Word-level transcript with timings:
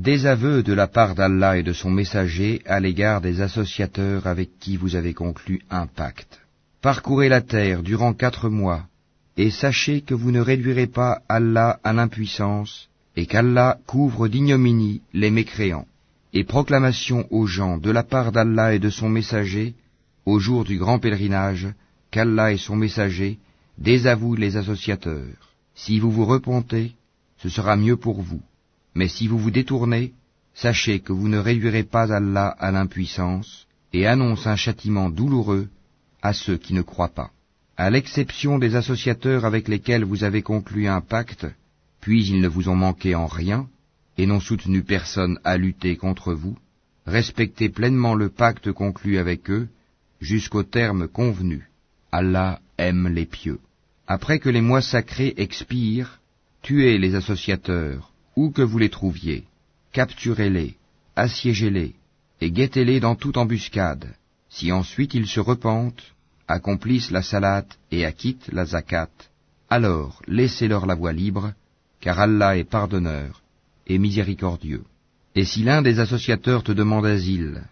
Désaveu 0.00 0.62
de 0.62 0.72
la 0.72 0.86
part 0.86 1.14
d'Allah 1.14 1.58
et 1.58 1.62
de 1.62 1.74
son 1.74 1.90
messager 1.90 2.62
à 2.64 2.80
l'égard 2.80 3.20
des 3.20 3.42
associateurs 3.42 4.26
avec 4.26 4.58
qui 4.58 4.78
vous 4.78 4.96
avez 4.96 5.12
conclu 5.12 5.60
un 5.68 5.86
pacte. 5.86 6.40
Parcourez 6.80 7.28
la 7.28 7.42
terre 7.42 7.82
durant 7.82 8.14
quatre 8.14 8.48
mois, 8.48 8.86
et 9.36 9.50
sachez 9.50 10.00
que 10.00 10.14
vous 10.14 10.30
ne 10.30 10.40
réduirez 10.40 10.86
pas 10.86 11.20
Allah 11.28 11.78
à 11.84 11.92
l'impuissance, 11.92 12.88
et 13.14 13.26
qu'Allah 13.26 13.76
couvre 13.86 14.26
d'ignominie 14.28 15.02
les 15.12 15.30
mécréants. 15.30 15.86
Et 16.32 16.44
proclamation 16.44 17.26
aux 17.30 17.44
gens 17.44 17.76
de 17.76 17.90
la 17.90 18.02
part 18.02 18.32
d'Allah 18.32 18.72
et 18.74 18.78
de 18.78 18.88
son 18.88 19.10
messager, 19.10 19.74
au 20.24 20.38
jour 20.38 20.64
du 20.64 20.78
grand 20.78 20.98
pèlerinage, 20.98 21.68
qu'Allah 22.10 22.54
et 22.54 22.56
son 22.56 22.76
messager 22.76 23.38
désavouent 23.76 24.36
les 24.36 24.56
associateurs. 24.56 25.52
Si 25.74 25.98
vous 25.98 26.10
vous 26.10 26.24
repentez, 26.24 26.92
ce 27.36 27.50
sera 27.50 27.76
mieux 27.76 27.98
pour 27.98 28.22
vous. 28.22 28.40
Mais 28.94 29.08
si 29.08 29.28
vous 29.28 29.38
vous 29.38 29.50
détournez, 29.50 30.12
sachez 30.54 31.00
que 31.00 31.12
vous 31.12 31.28
ne 31.28 31.38
réduirez 31.38 31.84
pas 31.84 32.12
Allah 32.12 32.48
à 32.48 32.70
l'impuissance, 32.70 33.66
et 33.92 34.06
annonce 34.06 34.46
un 34.46 34.56
châtiment 34.56 35.10
douloureux 35.10 35.68
à 36.22 36.32
ceux 36.32 36.56
qui 36.56 36.74
ne 36.74 36.82
croient 36.82 37.14
pas. 37.14 37.30
À 37.76 37.90
l'exception 37.90 38.58
des 38.58 38.76
associateurs 38.76 39.44
avec 39.44 39.68
lesquels 39.68 40.04
vous 40.04 40.24
avez 40.24 40.42
conclu 40.42 40.86
un 40.86 41.00
pacte, 41.00 41.46
puis 42.00 42.26
ils 42.26 42.40
ne 42.40 42.48
vous 42.48 42.68
ont 42.68 42.76
manqué 42.76 43.14
en 43.14 43.26
rien, 43.26 43.68
et 44.18 44.26
n'ont 44.26 44.40
soutenu 44.40 44.82
personne 44.82 45.38
à 45.44 45.56
lutter 45.56 45.96
contre 45.96 46.34
vous, 46.34 46.56
respectez 47.06 47.68
pleinement 47.68 48.14
le 48.14 48.28
pacte 48.28 48.70
conclu 48.72 49.18
avec 49.18 49.50
eux, 49.50 49.68
jusqu'au 50.20 50.62
terme 50.62 51.08
convenu. 51.08 51.70
Allah 52.12 52.60
aime 52.76 53.08
les 53.08 53.26
pieux. 53.26 53.60
Après 54.06 54.40
que 54.40 54.50
les 54.50 54.60
mois 54.60 54.82
sacrés 54.82 55.34
expirent, 55.36 56.20
tuez 56.62 56.98
les 56.98 57.14
associateurs, 57.14 58.12
où 58.36 58.50
que 58.50 58.62
vous 58.62 58.78
les 58.78 58.90
trouviez, 58.90 59.44
capturez-les, 59.92 60.76
assiégez-les, 61.16 61.94
et 62.40 62.50
guettez-les 62.50 63.00
dans 63.00 63.14
toute 63.14 63.36
embuscade. 63.36 64.14
Si 64.48 64.72
ensuite 64.72 65.14
ils 65.14 65.26
se 65.26 65.40
repentent, 65.40 66.14
accomplissent 66.48 67.10
la 67.10 67.22
salate 67.22 67.78
et 67.90 68.04
acquittent 68.04 68.50
la 68.52 68.64
zakat, 68.64 69.10
alors 69.68 70.22
laissez-leur 70.26 70.86
la 70.86 70.94
voie 70.94 71.12
libre, 71.12 71.52
car 72.00 72.18
Allah 72.18 72.56
est 72.56 72.64
pardonneur 72.64 73.42
et 73.86 73.98
miséricordieux. 73.98 74.84
Et 75.34 75.44
si 75.44 75.62
l'un 75.62 75.82
des 75.82 76.00
associateurs 76.00 76.64
te 76.64 76.72
demande 76.72 77.06
asile, 77.06 77.62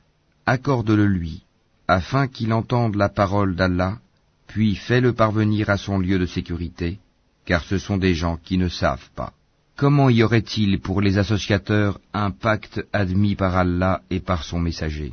accorde-le 0.46 1.06
lui, 1.06 1.42
afin 1.88 2.28
qu'il 2.28 2.52
entende 2.52 2.94
la 2.94 3.08
parole 3.08 3.56
d'Allah, 3.56 3.98
puis 4.46 4.76
fais-le 4.76 5.12
parvenir 5.12 5.70
à 5.70 5.76
son 5.76 5.98
lieu 5.98 6.18
de 6.18 6.26
sécurité, 6.26 6.98
car 7.44 7.64
ce 7.64 7.78
sont 7.78 7.96
des 7.96 8.14
gens 8.14 8.36
qui 8.36 8.58
ne 8.58 8.68
savent 8.68 9.10
pas. 9.16 9.32
Comment 9.78 10.10
y 10.10 10.24
aurait-il 10.24 10.80
pour 10.80 11.00
les 11.00 11.18
associateurs 11.18 12.00
un 12.12 12.32
pacte 12.32 12.84
admis 12.92 13.36
par 13.36 13.56
Allah 13.56 14.02
et 14.10 14.18
par 14.18 14.42
son 14.42 14.58
messager, 14.58 15.12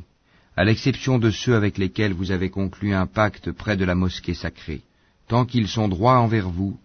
à 0.58 0.64
l'exception 0.64 1.20
de 1.20 1.30
ceux 1.30 1.56
avec 1.56 1.78
lesquels 1.78 2.14
vous 2.14 2.32
avez 2.32 2.50
conclu 2.50 2.92
un 2.92 3.06
pacte 3.06 3.52
près 3.52 3.78
de 3.78 3.86
la 3.86 3.94
mosquée 3.94 4.34
sacrée? 4.34 4.82
Tant 5.28 5.46
qu'ils 5.46 5.68
sont 5.68 5.88
droits 5.88 6.18
envers 6.18 6.50
vous, 6.50 6.80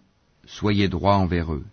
soyez 0.45 0.89
droits 0.89 1.15
envers 1.15 1.51
eux, 1.55 1.65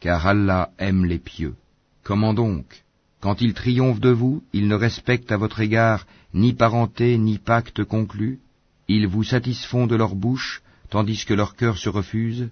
car 0.00 0.26
Allah 0.26 0.70
aime 0.78 1.06
les 1.06 1.18
pieux. 1.18 1.54
Comment 2.02 2.34
donc? 2.34 2.84
Quand 3.22 3.40
ils 3.40 3.54
triomphent 3.54 4.00
de 4.00 4.10
vous, 4.10 4.44
ils 4.52 4.68
ne 4.68 4.74
respectent 4.74 5.32
à 5.32 5.38
votre 5.38 5.60
égard 5.60 6.06
ni 6.34 6.52
parenté 6.52 7.16
ni 7.16 7.38
pacte 7.38 7.84
conclu, 7.84 8.38
ils 8.86 9.06
vous 9.06 9.24
satisfont 9.24 9.86
de 9.86 9.96
leur 9.96 10.14
bouche, 10.14 10.60
tandis 10.90 11.24
que 11.24 11.32
leur 11.32 11.56
cœur 11.56 11.78
se 11.78 11.88
refuse, 11.88 12.50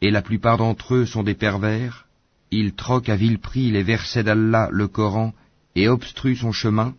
et 0.00 0.10
la 0.10 0.22
plupart 0.22 0.56
d'entre 0.56 0.94
eux 0.94 1.04
sont 1.04 1.24
des 1.24 1.34
pervers, 1.34 2.06
ils 2.60 2.74
troquent 2.74 3.08
à 3.08 3.16
vil 3.16 3.38
prix 3.38 3.70
les 3.70 3.82
versets 3.82 4.22
d'Allah, 4.22 4.68
le 4.70 4.86
Coran, 4.86 5.32
et 5.74 5.88
obstruent 5.88 6.36
son 6.36 6.52
chemin, 6.52 6.94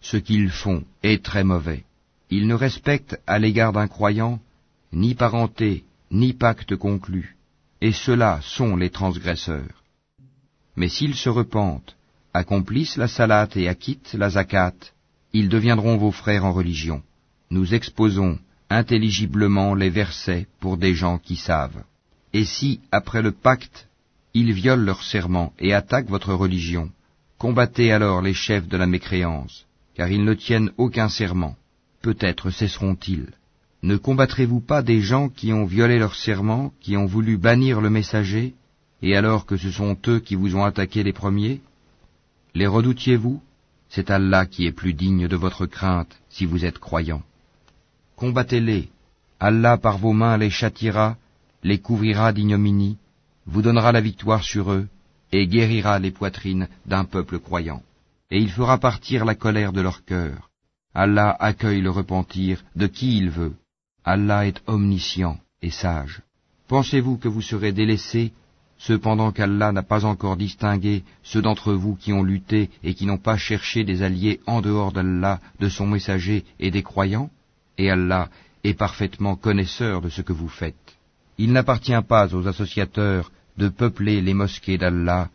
ce 0.00 0.16
qu'ils 0.16 0.50
font 0.50 0.84
est 1.02 1.24
très 1.24 1.42
mauvais. 1.42 1.82
Ils 2.30 2.46
ne 2.46 2.54
respectent 2.54 3.18
à 3.26 3.38
l'égard 3.38 3.72
d'un 3.72 3.88
croyant 3.88 4.40
ni 4.92 5.14
parenté, 5.14 5.84
ni 6.10 6.32
pacte 6.32 6.76
conclu, 6.76 7.36
et 7.80 7.92
ceux-là 7.92 8.40
sont 8.42 8.76
les 8.76 8.90
transgresseurs. 8.90 9.76
Mais 10.76 10.88
s'ils 10.88 11.16
se 11.16 11.28
repentent, 11.28 11.96
accomplissent 12.32 12.96
la 12.96 13.08
salate 13.08 13.56
et 13.56 13.68
acquittent 13.68 14.14
la 14.14 14.30
zakat, 14.30 14.78
ils 15.32 15.48
deviendront 15.48 15.96
vos 15.96 16.12
frères 16.12 16.44
en 16.44 16.52
religion. 16.52 17.02
Nous 17.50 17.74
exposons 17.74 18.38
intelligiblement 18.68 19.74
les 19.74 19.90
versets 19.90 20.46
pour 20.60 20.76
des 20.76 20.94
gens 20.94 21.18
qui 21.18 21.36
savent. 21.36 21.82
Et 22.32 22.44
si, 22.44 22.80
après 22.92 23.22
le 23.22 23.32
pacte, 23.32 23.88
ils 24.34 24.52
violent 24.52 24.84
leur 24.84 25.02
serment 25.02 25.52
et 25.58 25.74
attaquent 25.74 26.08
votre 26.08 26.34
religion, 26.34 26.90
combattez 27.38 27.92
alors 27.92 28.22
les 28.22 28.34
chefs 28.34 28.68
de 28.68 28.76
la 28.76 28.86
mécréance, 28.86 29.66
car 29.94 30.08
ils 30.10 30.24
ne 30.24 30.34
tiennent 30.34 30.72
aucun 30.76 31.08
serment. 31.08 31.56
Peut-être 32.02 32.50
cesseront-ils. 32.50 33.28
Ne 33.82 33.96
combattrez-vous 33.96 34.60
pas 34.60 34.82
des 34.82 35.00
gens 35.00 35.28
qui 35.28 35.52
ont 35.52 35.64
violé 35.64 35.98
leur 35.98 36.14
serment, 36.14 36.72
qui 36.80 36.96
ont 36.96 37.06
voulu 37.06 37.38
bannir 37.38 37.80
le 37.80 37.90
messager, 37.90 38.54
et 39.02 39.16
alors 39.16 39.46
que 39.46 39.56
ce 39.56 39.70
sont 39.70 39.96
eux 40.06 40.20
qui 40.20 40.34
vous 40.34 40.54
ont 40.56 40.64
attaqué 40.64 41.02
les 41.02 41.12
premiers? 41.12 41.60
Les 42.54 42.66
redoutiez-vous? 42.66 43.40
C'est 43.88 44.10
Allah 44.10 44.46
qui 44.46 44.66
est 44.66 44.72
plus 44.72 44.94
digne 44.94 45.26
de 45.26 45.36
votre 45.36 45.66
crainte 45.66 46.16
si 46.28 46.44
vous 46.44 46.64
êtes 46.64 46.78
croyants. 46.78 47.22
Combattez-les. 48.16 48.88
Allah 49.40 49.78
par 49.78 49.98
vos 49.98 50.12
mains 50.12 50.36
les 50.36 50.50
châtiera, 50.50 51.16
les 51.62 51.78
couvrira 51.78 52.32
d'ignominie, 52.32 52.98
vous 53.50 53.62
donnera 53.62 53.90
la 53.92 54.00
victoire 54.00 54.44
sur 54.44 54.72
eux, 54.72 54.86
et 55.32 55.46
guérira 55.46 55.98
les 55.98 56.10
poitrines 56.10 56.68
d'un 56.86 57.04
peuple 57.04 57.38
croyant. 57.38 57.82
Et 58.30 58.38
il 58.38 58.50
fera 58.50 58.78
partir 58.78 59.24
la 59.24 59.34
colère 59.34 59.72
de 59.72 59.80
leur 59.80 60.04
cœur. 60.04 60.50
Allah 60.94 61.36
accueille 61.38 61.80
le 61.80 61.90
repentir 61.90 62.62
de 62.76 62.86
qui 62.86 63.18
il 63.18 63.30
veut. 63.30 63.54
Allah 64.04 64.46
est 64.46 64.60
omniscient 64.66 65.38
et 65.62 65.70
sage. 65.70 66.22
Pensez-vous 66.68 67.16
que 67.16 67.28
vous 67.28 67.42
serez 67.42 67.72
délaissés 67.72 68.32
cependant 68.78 69.30
qu'Allah 69.30 69.72
n'a 69.72 69.82
pas 69.82 70.04
encore 70.06 70.36
distingué 70.36 71.04
ceux 71.22 71.42
d'entre 71.42 71.74
vous 71.74 71.96
qui 71.96 72.12
ont 72.12 72.22
lutté 72.22 72.70
et 72.82 72.94
qui 72.94 73.04
n'ont 73.04 73.18
pas 73.18 73.36
cherché 73.36 73.84
des 73.84 74.02
alliés 74.02 74.40
en 74.46 74.62
dehors 74.62 74.90
d'Allah, 74.90 75.38
de 75.58 75.68
son 75.68 75.86
messager 75.86 76.44
et 76.58 76.70
des 76.70 76.82
croyants? 76.82 77.30
Et 77.76 77.90
Allah 77.90 78.30
est 78.64 78.74
parfaitement 78.74 79.36
connaisseur 79.36 80.00
de 80.00 80.08
ce 80.08 80.22
que 80.22 80.32
vous 80.32 80.48
faites. 80.48 80.96
Il 81.36 81.52
n'appartient 81.52 82.02
pas 82.08 82.34
aux 82.34 82.46
associateurs 82.46 83.30
de 83.60 83.68
peupler 83.68 84.22
les 84.22 84.32
mosquées 84.32 84.78
d'Allah, 84.78 85.28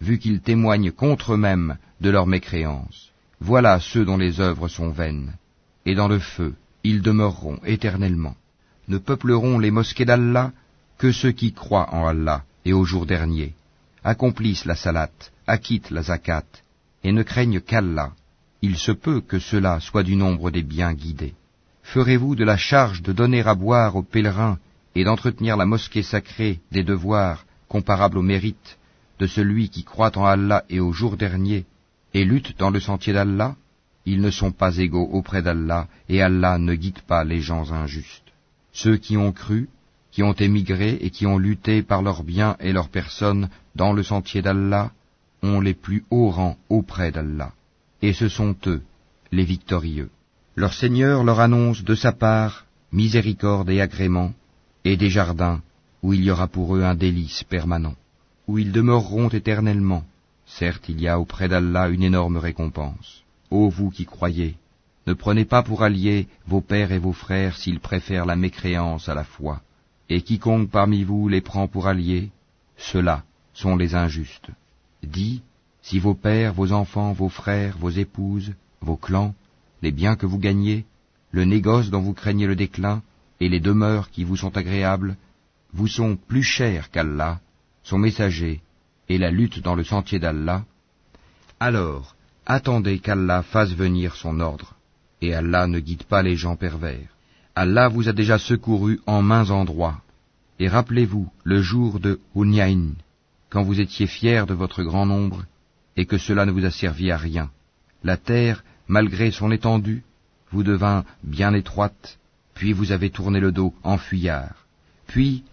vu 0.00 0.20
qu'ils 0.20 0.40
témoignent 0.40 0.92
contre 0.92 1.34
eux-mêmes 1.34 1.76
de 2.00 2.10
leur 2.10 2.28
mécréance. 2.28 3.10
Voilà 3.40 3.80
ceux 3.80 4.04
dont 4.04 4.16
les 4.24 4.40
œuvres 4.40 4.68
sont 4.68 4.90
vaines. 4.90 5.32
Et 5.84 5.96
dans 5.96 6.06
le 6.06 6.20
feu, 6.20 6.54
ils 6.84 7.02
demeureront 7.02 7.58
éternellement. 7.64 8.36
Ne 8.86 8.98
peupleront 8.98 9.58
les 9.58 9.72
mosquées 9.72 10.04
d'Allah 10.04 10.52
que 10.96 11.10
ceux 11.10 11.32
qui 11.32 11.52
croient 11.52 11.92
en 11.92 12.06
Allah 12.06 12.44
et 12.64 12.72
au 12.72 12.84
jour 12.84 13.04
dernier, 13.04 13.54
accomplissent 14.04 14.64
la 14.64 14.76
salate, 14.76 15.32
acquittent 15.48 15.90
la 15.90 16.02
zakat, 16.02 16.50
et 17.02 17.10
ne 17.10 17.24
craignent 17.24 17.60
qu'Allah. 17.60 18.12
Il 18.68 18.76
se 18.76 18.92
peut 18.92 19.20
que 19.20 19.40
cela 19.40 19.80
soit 19.80 20.04
du 20.04 20.14
nombre 20.14 20.52
des 20.52 20.62
bien 20.62 20.94
guidés. 20.94 21.34
Ferez-vous 21.82 22.36
de 22.36 22.44
la 22.44 22.56
charge 22.56 23.02
de 23.02 23.12
donner 23.12 23.42
à 23.42 23.56
boire 23.56 23.96
aux 23.96 24.04
pèlerins 24.04 24.58
et 24.94 25.02
d'entretenir 25.02 25.56
la 25.56 25.66
mosquée 25.66 26.04
sacrée 26.04 26.60
des 26.70 26.84
devoirs 26.84 27.44
comparables 27.74 28.18
au 28.18 28.26
mérite 28.34 28.70
de 29.18 29.26
celui 29.26 29.64
qui 29.74 29.82
croit 29.82 30.16
en 30.18 30.26
Allah 30.26 30.60
et 30.68 30.80
au 30.80 30.92
jour 30.92 31.16
dernier 31.16 31.60
et 32.14 32.24
lutte 32.24 32.58
dans 32.58 32.72
le 32.76 32.80
sentier 32.88 33.12
d'Allah 33.14 33.50
Ils 34.04 34.20
ne 34.20 34.32
sont 34.40 34.54
pas 34.62 34.76
égaux 34.86 35.08
auprès 35.18 35.42
d'Allah 35.46 35.82
et 36.12 36.18
Allah 36.28 36.54
ne 36.58 36.74
guide 36.74 37.02
pas 37.12 37.24
les 37.24 37.40
gens 37.48 37.66
injustes. 37.82 38.30
Ceux 38.72 38.96
qui 39.04 39.16
ont 39.16 39.32
cru 39.32 39.68
qui 40.12 40.22
ont 40.22 40.34
émigré 40.48 40.98
et 41.00 41.10
qui 41.10 41.24
ont 41.26 41.38
lutté 41.38 41.82
par 41.82 42.02
leurs 42.02 42.22
biens 42.22 42.56
et 42.60 42.72
leurs 42.72 42.90
personnes 42.90 43.48
dans 43.74 43.94
le 43.94 44.02
sentier 44.02 44.42
d'Allah, 44.42 44.92
ont 45.42 45.60
les 45.60 45.74
plus 45.84 46.04
hauts 46.10 46.30
rangs 46.38 46.58
auprès 46.68 47.10
d'Allah. 47.10 47.52
Et 48.02 48.12
ce 48.12 48.28
sont 48.28 48.54
eux, 48.66 48.82
les 49.32 49.46
victorieux. 49.54 50.10
Leur 50.54 50.74
Seigneur 50.74 51.24
leur 51.24 51.40
annonce 51.40 51.82
de 51.82 51.94
sa 51.94 52.12
part 52.12 52.66
miséricorde 52.92 53.70
et 53.70 53.80
agrément, 53.80 54.30
et 54.84 54.98
des 54.98 55.08
jardins 55.08 55.62
où 56.02 56.12
il 56.12 56.22
y 56.22 56.30
aura 56.30 56.48
pour 56.48 56.76
eux 56.76 56.82
un 56.82 56.94
délice 56.94 57.44
permanent, 57.44 57.94
où 58.48 58.58
ils 58.58 58.72
demeureront 58.72 59.28
éternellement. 59.28 60.04
Certes, 60.46 60.88
il 60.88 61.00
y 61.00 61.08
a 61.08 61.18
auprès 61.18 61.48
d'Allah 61.48 61.88
une 61.88 62.02
énorme 62.02 62.36
récompense. 62.36 63.22
Ô 63.50 63.68
vous 63.68 63.90
qui 63.90 64.04
croyez, 64.04 64.56
ne 65.06 65.14
prenez 65.14 65.44
pas 65.44 65.62
pour 65.62 65.82
alliés 65.82 66.28
vos 66.46 66.60
pères 66.60 66.92
et 66.92 66.98
vos 66.98 67.12
frères 67.12 67.56
s'ils 67.56 67.80
préfèrent 67.80 68.26
la 68.26 68.36
mécréance 68.36 69.08
à 69.08 69.14
la 69.14 69.24
foi 69.24 69.62
et 70.12 70.20
quiconque 70.20 70.70
parmi 70.70 71.04
vous 71.04 71.28
les 71.28 71.40
prend 71.40 71.68
pour 71.68 71.86
alliés, 71.86 72.30
ceux-là 72.76 73.24
sont 73.54 73.76
les 73.76 73.94
injustes. 73.94 74.50
Dis, 75.02 75.42
si 75.82 75.98
vos 75.98 76.14
pères, 76.14 76.52
vos 76.52 76.72
enfants, 76.72 77.12
vos 77.12 77.28
frères, 77.30 77.78
vos 77.78 77.90
épouses, 77.90 78.52
vos 78.80 78.96
clans, 78.96 79.34
les 79.80 79.90
biens 79.90 80.16
que 80.16 80.26
vous 80.26 80.38
gagnez, 80.38 80.84
le 81.30 81.44
négoce 81.44 81.90
dont 81.90 82.00
vous 82.00 82.12
craignez 82.12 82.46
le 82.46 82.56
déclin, 82.56 83.02
et 83.40 83.48
les 83.48 83.60
demeures 83.60 84.10
qui 84.10 84.22
vous 84.22 84.36
sont 84.36 84.56
agréables, 84.56 85.16
vous 85.72 85.88
sont 85.88 86.16
plus 86.16 86.42
chers 86.42 86.90
qu'Allah, 86.90 87.40
son 87.82 87.98
messager, 87.98 88.60
et 89.08 89.18
la 89.18 89.30
lutte 89.30 89.60
dans 89.60 89.74
le 89.74 89.84
sentier 89.84 90.18
d'Allah, 90.18 90.64
Alors, 91.60 92.14
attendez 92.46 92.98
qu'Allah 92.98 93.42
fasse 93.42 93.72
venir 93.72 94.16
son 94.16 94.40
ordre, 94.40 94.74
et 95.20 95.34
Allah 95.34 95.66
ne 95.66 95.80
guide 95.80 96.04
pas 96.04 96.22
les 96.22 96.36
gens 96.36 96.56
pervers. 96.56 97.08
Allah 97.54 97.88
vous 97.88 98.08
a 98.08 98.12
déjà 98.12 98.38
secouru 98.38 99.00
en 99.06 99.22
mains 99.22 99.50
endroits. 99.50 100.00
Et 100.58 100.68
rappelez-vous 100.68 101.30
le 101.44 101.60
jour 101.60 102.00
de 102.00 102.20
Hunyain, 102.34 102.92
quand 103.50 103.62
vous 103.62 103.80
étiez 103.80 104.06
fiers 104.06 104.44
de 104.46 104.54
votre 104.54 104.82
grand 104.82 105.06
nombre, 105.06 105.44
et 105.96 106.06
que 106.06 106.18
cela 106.18 106.46
ne 106.46 106.52
vous 106.52 106.64
a 106.64 106.70
servi 106.70 107.10
à 107.10 107.16
rien. 107.16 107.50
La 108.02 108.16
terre, 108.16 108.64
malgré 108.88 109.30
son 109.30 109.50
étendue, 109.50 110.02
vous 110.50 110.62
devint 110.62 111.04
bien 111.22 111.52
étroite, 111.54 112.18
puis 112.54 112.72
vous 112.72 112.92
avez 112.92 113.10
tourné 113.10 113.40
le 113.40 113.52
dos 113.52 113.74
en 113.82 113.98
fuyard. 113.98 114.54
Puis 115.06 115.44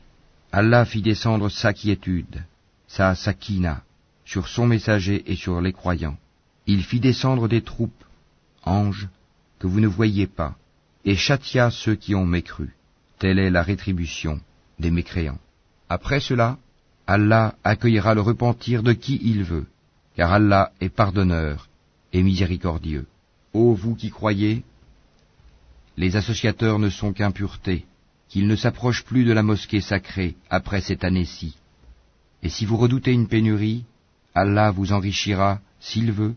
Allah 0.51 0.85
fit 0.85 1.01
descendre 1.01 1.49
sa 1.49 1.73
quiétude, 1.73 2.43
sa 2.87 3.13
sakina, 3.13 3.83
sur 4.25 4.47
son 4.47 4.65
messager 4.65 5.23
et 5.31 5.35
sur 5.35 5.61
les 5.61 5.73
croyants. 5.73 6.17
Il 6.65 6.83
fit 6.83 6.99
descendre 6.99 7.47
des 7.47 7.61
troupes, 7.61 8.03
anges, 8.63 9.09
que 9.59 9.67
vous 9.67 9.79
ne 9.79 9.87
voyiez 9.87 10.27
pas, 10.27 10.55
et 11.05 11.15
châtia 11.15 11.69
ceux 11.69 11.95
qui 11.95 12.15
ont 12.15 12.25
mécru. 12.25 12.75
Telle 13.19 13.39
est 13.39 13.51
la 13.51 13.61
rétribution 13.61 14.39
des 14.79 14.91
mécréants. 14.91 15.39
Après 15.87 16.19
cela, 16.19 16.57
Allah 17.05 17.55
accueillera 17.63 18.13
le 18.13 18.21
repentir 18.21 18.81
de 18.81 18.93
qui 18.93 19.19
il 19.23 19.43
veut, 19.43 19.67
car 20.15 20.31
Allah 20.33 20.71
est 20.79 20.89
pardonneur 20.89 21.69
et 22.13 22.23
miséricordieux. 22.23 23.07
Ô 23.53 23.73
vous 23.73 23.95
qui 23.95 24.09
croyez, 24.09 24.63
les 25.97 26.15
associateurs 26.15 26.79
ne 26.79 26.89
sont 26.89 27.13
qu'impuretés, 27.13 27.85
qu'ils 28.29 28.47
ne 28.47 28.55
s'approchent 28.55 29.03
plus 29.03 29.25
de 29.25 29.33
la 29.33 29.43
mosquée 29.43 29.81
sacrée 29.81 30.35
après 30.49 30.81
cette 30.81 31.03
année-ci. 31.03 31.55
Et 32.43 32.49
si 32.49 32.65
vous 32.65 32.77
redoutez 32.77 33.11
une 33.11 33.27
pénurie, 33.27 33.83
Allah 34.35 34.71
vous 34.71 34.93
enrichira, 34.93 35.59
s'il 35.79 36.11
veut, 36.11 36.35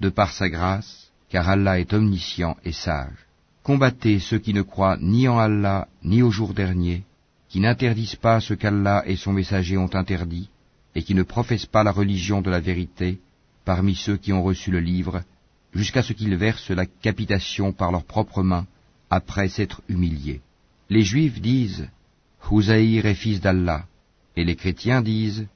de 0.00 0.10
par 0.10 0.32
sa 0.32 0.48
grâce, 0.48 1.10
car 1.30 1.48
Allah 1.48 1.80
est 1.80 1.92
omniscient 1.92 2.56
et 2.64 2.72
sage. 2.72 3.26
Combattez 3.62 4.18
ceux 4.18 4.38
qui 4.38 4.54
ne 4.54 4.62
croient 4.62 4.98
ni 5.00 5.28
en 5.28 5.38
Allah 5.38 5.88
ni 6.02 6.22
au 6.22 6.30
jour 6.30 6.54
dernier, 6.54 7.04
qui 7.48 7.60
n'interdisent 7.60 8.16
pas 8.16 8.40
ce 8.40 8.54
qu'Allah 8.54 9.02
et 9.06 9.16
son 9.16 9.32
messager 9.32 9.76
ont 9.76 9.94
interdit, 9.94 10.50
et 10.94 11.02
qui 11.02 11.14
ne 11.14 11.22
professent 11.22 11.66
pas 11.66 11.82
la 11.82 11.92
religion 11.92 12.42
de 12.42 12.50
la 12.50 12.60
vérité, 12.60 13.18
parmi 13.64 13.94
ceux 13.94 14.16
qui 14.16 14.32
ont 14.32 14.42
reçu 14.42 14.70
le 14.70 14.80
livre, 14.80 15.22
jusqu'à 15.74 16.02
ce 16.02 16.12
qu'ils 16.12 16.36
versent 16.36 16.70
la 16.70 16.86
capitation 16.86 17.72
par 17.72 17.92
leurs 17.92 18.04
propres 18.04 18.42
mains, 18.42 18.66
après 19.08 19.48
s'être 19.48 19.82
humiliés. 19.88 20.40
Les 20.90 21.02
Juifs 21.02 21.40
disent 21.40 21.88
Houzaïr 22.50 23.06
est 23.06 23.14
fils 23.14 23.40
d'Allah, 23.40 23.86
et 24.36 24.44
les 24.44 24.56
chrétiens 24.56 25.02
disent 25.02 25.46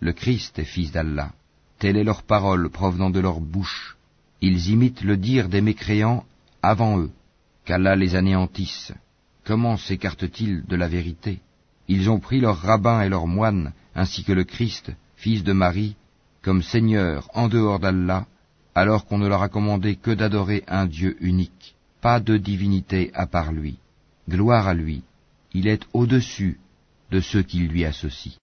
Le 0.00 0.12
Christ 0.12 0.58
est 0.58 0.64
fils 0.64 0.92
d'Allah. 0.92 1.32
Telle 1.78 1.96
est 1.96 2.04
leur 2.04 2.22
parole 2.22 2.70
provenant 2.70 3.10
de 3.10 3.20
leur 3.20 3.40
bouche. 3.40 3.96
Ils 4.40 4.70
imitent 4.70 5.02
le 5.02 5.16
dire 5.16 5.48
des 5.48 5.60
mécréants 5.60 6.24
avant 6.62 6.98
eux, 7.00 7.10
qu'Allah 7.64 7.96
les 7.96 8.14
anéantisse. 8.14 8.92
Comment 9.44 9.76
s'écartent-ils 9.76 10.64
de 10.64 10.76
la 10.76 10.88
vérité? 10.88 11.40
Ils 11.88 12.08
ont 12.08 12.20
pris 12.20 12.40
leurs 12.40 12.60
rabbins 12.60 13.02
et 13.02 13.08
leurs 13.08 13.26
moines, 13.26 13.72
ainsi 13.94 14.24
que 14.24 14.32
le 14.32 14.44
Christ, 14.44 14.92
fils 15.16 15.42
de 15.44 15.52
Marie, 15.52 15.96
comme 16.40 16.62
Seigneur 16.62 17.28
en 17.34 17.48
dehors 17.48 17.80
d'Allah, 17.80 18.26
alors 18.74 19.06
qu'on 19.06 19.18
ne 19.18 19.28
leur 19.28 19.42
a 19.42 19.48
commandé 19.48 19.96
que 19.96 20.12
d'adorer 20.12 20.64
un 20.66 20.86
Dieu 20.86 21.16
unique 21.20 21.74
pas 22.04 22.20
de 22.20 22.36
divinité 22.36 23.10
à 23.14 23.26
part 23.26 23.50
lui. 23.50 23.78
Gloire 24.28 24.68
à 24.68 24.74
lui, 24.74 25.02
il 25.52 25.68
est 25.68 25.82
au-dessus 25.92 26.58
de 27.10 27.20
ceux 27.20 27.42
qui 27.42 27.58
lui 27.58 27.84
associent. 27.84 28.38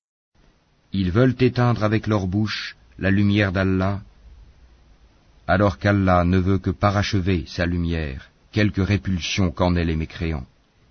Ils 0.94 1.12
veulent 1.12 1.36
éteindre 1.40 1.84
avec 1.84 2.08
leur 2.08 2.28
bouche 2.28 2.76
la 3.00 3.10
lumière 3.10 3.52
d'Allah, 3.52 4.02
alors 5.48 5.80
qu'Allah 5.80 6.24
ne 6.24 6.38
veut 6.38 6.60
que 6.60 6.70
parachever 6.70 7.46
sa 7.48 7.66
lumière, 7.66 8.30
quelque 8.52 8.82
répulsion 8.82 9.52
qu'en 9.52 9.76
aient 9.76 9.86
les 9.86 9.96
mécréants. 9.96 10.46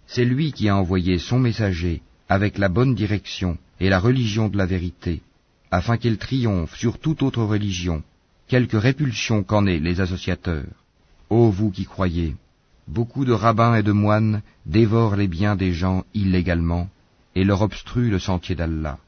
C'est 0.06 0.24
lui 0.24 0.52
qui 0.52 0.68
a 0.68 0.76
envoyé 0.76 1.18
son 1.18 1.38
messager 1.38 2.02
avec 2.28 2.58
la 2.58 2.68
bonne 2.68 2.94
direction 2.94 3.58
et 3.78 3.88
la 3.88 4.00
religion 4.00 4.48
de 4.48 4.58
la 4.58 4.66
vérité, 4.66 5.22
afin 5.70 5.96
qu'elle 5.96 6.18
triomphe 6.18 6.76
sur 6.76 6.98
toute 6.98 7.22
autre 7.22 7.44
religion, 7.44 8.02
quelque 8.48 8.76
répulsion 8.76 9.44
qu'en 9.44 9.66
aient 9.66 9.78
les 9.78 10.00
associateurs. 10.00 10.74
Ô 11.28 11.50
vous 11.50 11.70
qui 11.70 11.84
croyez, 11.84 12.34
Beaucoup 12.90 13.24
de 13.24 13.32
rabbins 13.32 13.76
et 13.76 13.84
de 13.84 13.92
moines 13.92 14.42
dévorent 14.66 15.14
les 15.14 15.28
biens 15.28 15.54
des 15.54 15.72
gens 15.72 16.02
illégalement 16.12 16.88
et 17.36 17.44
leur 17.44 17.62
obstruent 17.62 18.10
le 18.10 18.18
sentier 18.18 18.56
d'Allah. 18.56 18.98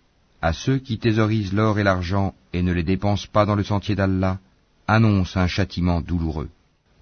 À 0.40 0.52
ceux 0.52 0.78
qui 0.78 0.98
thésaurisent 0.98 1.52
l'or 1.52 1.80
et 1.80 1.82
l'argent 1.82 2.32
et 2.52 2.62
ne 2.62 2.72
les 2.72 2.84
dépensent 2.84 3.26
pas 3.32 3.44
dans 3.44 3.56
le 3.56 3.64
sentier 3.64 3.96
d'Allah, 3.96 4.38
annonce 4.86 5.36
un 5.36 5.48
châtiment 5.48 6.00
douloureux. 6.00 6.48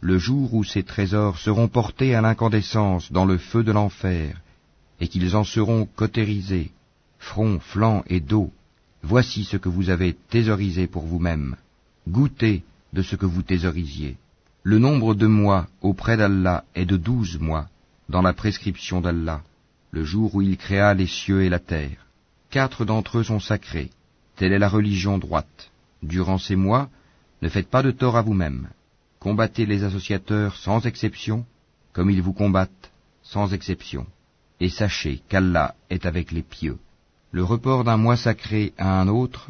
Le 0.00 0.16
jour 0.16 0.54
où 0.54 0.64
ces 0.64 0.82
trésors 0.82 1.36
seront 1.36 1.68
portés 1.68 2.14
à 2.14 2.22
l'incandescence 2.22 3.12
dans 3.12 3.26
le 3.26 3.36
feu 3.36 3.62
de 3.62 3.72
l'enfer, 3.72 4.40
et 5.00 5.08
qu'ils 5.08 5.36
en 5.36 5.44
seront 5.44 5.84
cautérisés, 5.84 6.70
front, 7.18 7.58
flanc 7.60 8.04
et 8.06 8.20
dos, 8.20 8.50
voici 9.02 9.44
ce 9.44 9.58
que 9.58 9.68
vous 9.68 9.90
avez 9.90 10.14
thésaurisé 10.30 10.86
pour 10.86 11.04
vous-même. 11.04 11.56
Goûtez 12.08 12.62
de 12.94 13.02
ce 13.02 13.16
que 13.16 13.26
vous 13.26 13.42
thésaurisiez. 13.42 14.16
Le 14.62 14.78
nombre 14.78 15.14
de 15.14 15.26
mois 15.26 15.68
auprès 15.80 16.18
d'Allah 16.18 16.64
est 16.74 16.84
de 16.84 16.98
douze 16.98 17.38
mois, 17.38 17.68
dans 18.10 18.20
la 18.20 18.34
prescription 18.34 19.00
d'Allah, 19.00 19.40
le 19.90 20.04
jour 20.04 20.34
où 20.34 20.42
il 20.42 20.58
créa 20.58 20.92
les 20.92 21.06
cieux 21.06 21.44
et 21.44 21.48
la 21.48 21.58
terre. 21.58 22.06
Quatre 22.50 22.84
d'entre 22.84 23.18
eux 23.18 23.22
sont 23.22 23.40
sacrés. 23.40 23.88
Telle 24.36 24.52
est 24.52 24.58
la 24.58 24.68
religion 24.68 25.16
droite. 25.16 25.70
Durant 26.02 26.36
ces 26.36 26.56
mois, 26.56 26.90
ne 27.40 27.48
faites 27.48 27.70
pas 27.70 27.82
de 27.82 27.90
tort 27.90 28.18
à 28.18 28.22
vous-même. 28.22 28.68
Combattez 29.18 29.64
les 29.64 29.82
associateurs 29.82 30.56
sans 30.56 30.84
exception, 30.84 31.46
comme 31.94 32.10
ils 32.10 32.20
vous 32.20 32.34
combattent 32.34 32.90
sans 33.22 33.54
exception. 33.54 34.06
Et 34.60 34.68
sachez 34.68 35.22
qu'Allah 35.30 35.74
est 35.88 36.04
avec 36.04 36.32
les 36.32 36.42
pieux. 36.42 36.76
Le 37.32 37.44
report 37.44 37.84
d'un 37.84 37.96
mois 37.96 38.18
sacré 38.18 38.74
à 38.76 39.00
un 39.00 39.08
autre 39.08 39.48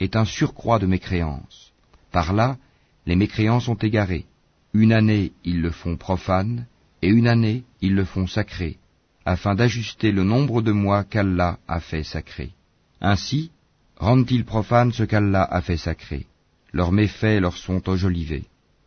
est 0.00 0.16
un 0.16 0.24
surcroît 0.24 0.78
de 0.78 0.86
mécréance. 0.86 1.72
Par 2.10 2.32
là, 2.32 2.56
les 3.04 3.16
mécréants 3.16 3.60
sont 3.60 3.74
égarés. 3.74 4.24
Une 4.74 4.92
année 4.92 5.32
ils 5.44 5.60
le 5.60 5.70
font 5.70 5.96
profane, 5.96 6.66
et 7.02 7.08
une 7.08 7.28
année 7.28 7.64
ils 7.80 7.94
le 7.94 8.04
font 8.04 8.26
sacré, 8.26 8.78
afin 9.24 9.54
d'ajuster 9.54 10.12
le 10.12 10.24
nombre 10.24 10.62
de 10.62 10.72
mois 10.72 11.04
qu'Allah 11.04 11.58
a 11.68 11.80
fait 11.80 12.04
sacré. 12.04 12.52
Ainsi 13.00 13.50
rendent-ils 13.96 14.44
profane 14.44 14.92
ce 14.92 15.02
qu'Allah 15.02 15.44
a 15.44 15.60
fait 15.62 15.76
sacré. 15.76 16.26
Leurs 16.72 16.92
méfaits 16.92 17.40
leur 17.40 17.56
sont 17.56 17.88
enjolivés, 17.88 18.44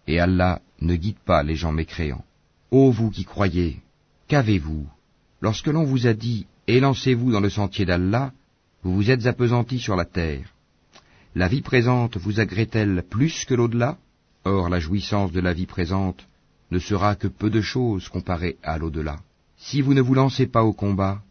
et 0.07 0.19
Allah 0.19 0.61
ne 0.81 0.95
guide 0.95 1.19
pas 1.25 1.43
les 1.43 1.55
gens 1.55 1.71
mécréants. 1.71 2.23
Ô 2.71 2.91
vous 2.91 3.09
qui 3.09 3.25
croyez, 3.25 3.79
qu'avez-vous? 4.27 4.87
Lorsque 5.41 5.67
l'on 5.67 5.85
vous 5.85 6.07
a 6.07 6.13
dit 6.13 6.45
Élancez-vous 6.67 7.31
dans 7.31 7.39
le 7.39 7.49
sentier 7.49 7.85
d'Allah, 7.85 8.31
vous 8.83 8.93
vous 8.93 9.09
êtes 9.09 9.25
appesantis 9.25 9.79
sur 9.79 9.95
la 9.95 10.05
terre. 10.05 10.53
La 11.35 11.47
vie 11.47 11.61
présente 11.61 12.17
vous 12.17 12.39
agrée-elle 12.39 13.03
plus 13.09 13.45
que 13.45 13.55
l'au-delà? 13.55 13.97
Or 14.45 14.69
la 14.69 14.79
jouissance 14.79 15.31
de 15.31 15.39
la 15.39 15.53
vie 15.53 15.65
présente 15.65 16.25
ne 16.71 16.79
sera 16.79 17.15
que 17.15 17.27
peu 17.27 17.49
de 17.49 17.61
choses 17.61 18.09
comparée 18.09 18.57
à 18.63 18.77
l'au-delà. 18.77 19.19
Si 19.57 19.81
vous 19.81 19.93
ne 19.93 20.01
vous 20.01 20.13
lancez 20.13 20.47
pas 20.47 20.63
au 20.63 20.73
combat, 20.73 21.21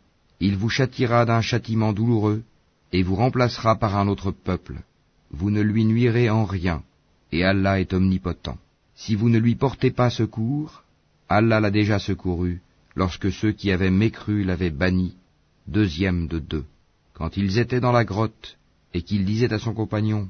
il 0.40 0.56
vous 0.56 0.68
châtiera 0.68 1.24
d'un 1.24 1.40
châtiment 1.40 1.92
douloureux, 1.92 2.42
et 2.92 3.02
vous 3.02 3.16
remplacera 3.16 3.76
par 3.76 3.96
un 3.96 4.08
autre 4.08 4.30
peuple. 4.30 4.76
Vous 5.30 5.50
ne 5.50 5.60
lui 5.60 5.84
nuirez 5.84 6.30
en 6.30 6.44
rien, 6.44 6.82
et 7.32 7.44
Allah 7.44 7.80
est 7.80 7.92
omnipotent. 7.92 8.58
Si 8.94 9.14
vous 9.14 9.28
ne 9.28 9.38
lui 9.38 9.54
portez 9.54 9.90
pas 9.90 10.10
secours, 10.10 10.82
Allah 11.28 11.60
l'a 11.60 11.70
déjà 11.70 11.98
secouru, 11.98 12.60
lorsque 12.94 13.30
ceux 13.30 13.52
qui 13.52 13.70
avaient 13.70 13.90
mécru 13.90 14.44
l'avaient 14.44 14.70
banni, 14.70 15.16
deuxième 15.66 16.26
de 16.26 16.38
deux. 16.38 16.64
Quand 17.14 17.36
ils 17.36 17.58
étaient 17.58 17.80
dans 17.80 17.92
la 17.92 18.04
grotte, 18.04 18.56
et 18.94 19.02
qu'il 19.02 19.24
disait 19.24 19.52
à 19.52 19.58
son 19.58 19.74
compagnon, 19.74 20.28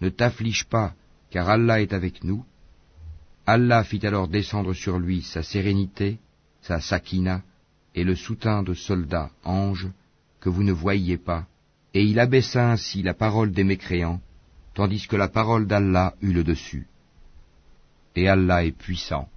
Ne 0.00 0.08
t'afflige 0.08 0.64
pas, 0.64 0.94
car 1.30 1.48
Allah 1.48 1.80
est 1.80 1.92
avec 1.92 2.24
nous. 2.24 2.44
Allah 3.46 3.84
fit 3.84 4.04
alors 4.06 4.28
descendre 4.28 4.74
sur 4.74 4.98
lui 4.98 5.22
sa 5.22 5.42
sérénité, 5.42 6.18
sa 6.60 6.80
sakina, 6.80 7.42
et 7.94 8.04
le 8.04 8.14
soutien 8.14 8.62
de 8.62 8.74
soldats, 8.74 9.30
anges, 9.44 9.88
que 10.40 10.48
vous 10.48 10.62
ne 10.62 10.72
voyiez 10.72 11.18
pas, 11.18 11.46
et 11.94 12.04
il 12.04 12.18
abaissa 12.18 12.70
ainsi 12.70 13.02
la 13.02 13.14
parole 13.14 13.52
des 13.52 13.64
mécréants, 13.64 14.20
tandis 14.74 15.06
que 15.06 15.16
la 15.16 15.28
parole 15.28 15.66
d'Allah 15.66 16.14
eut 16.20 16.32
le 16.32 16.44
dessus. 16.44 16.86
Et 18.14 18.28
Allah 18.28 18.64
est 18.64 18.76
puissant 18.76 19.28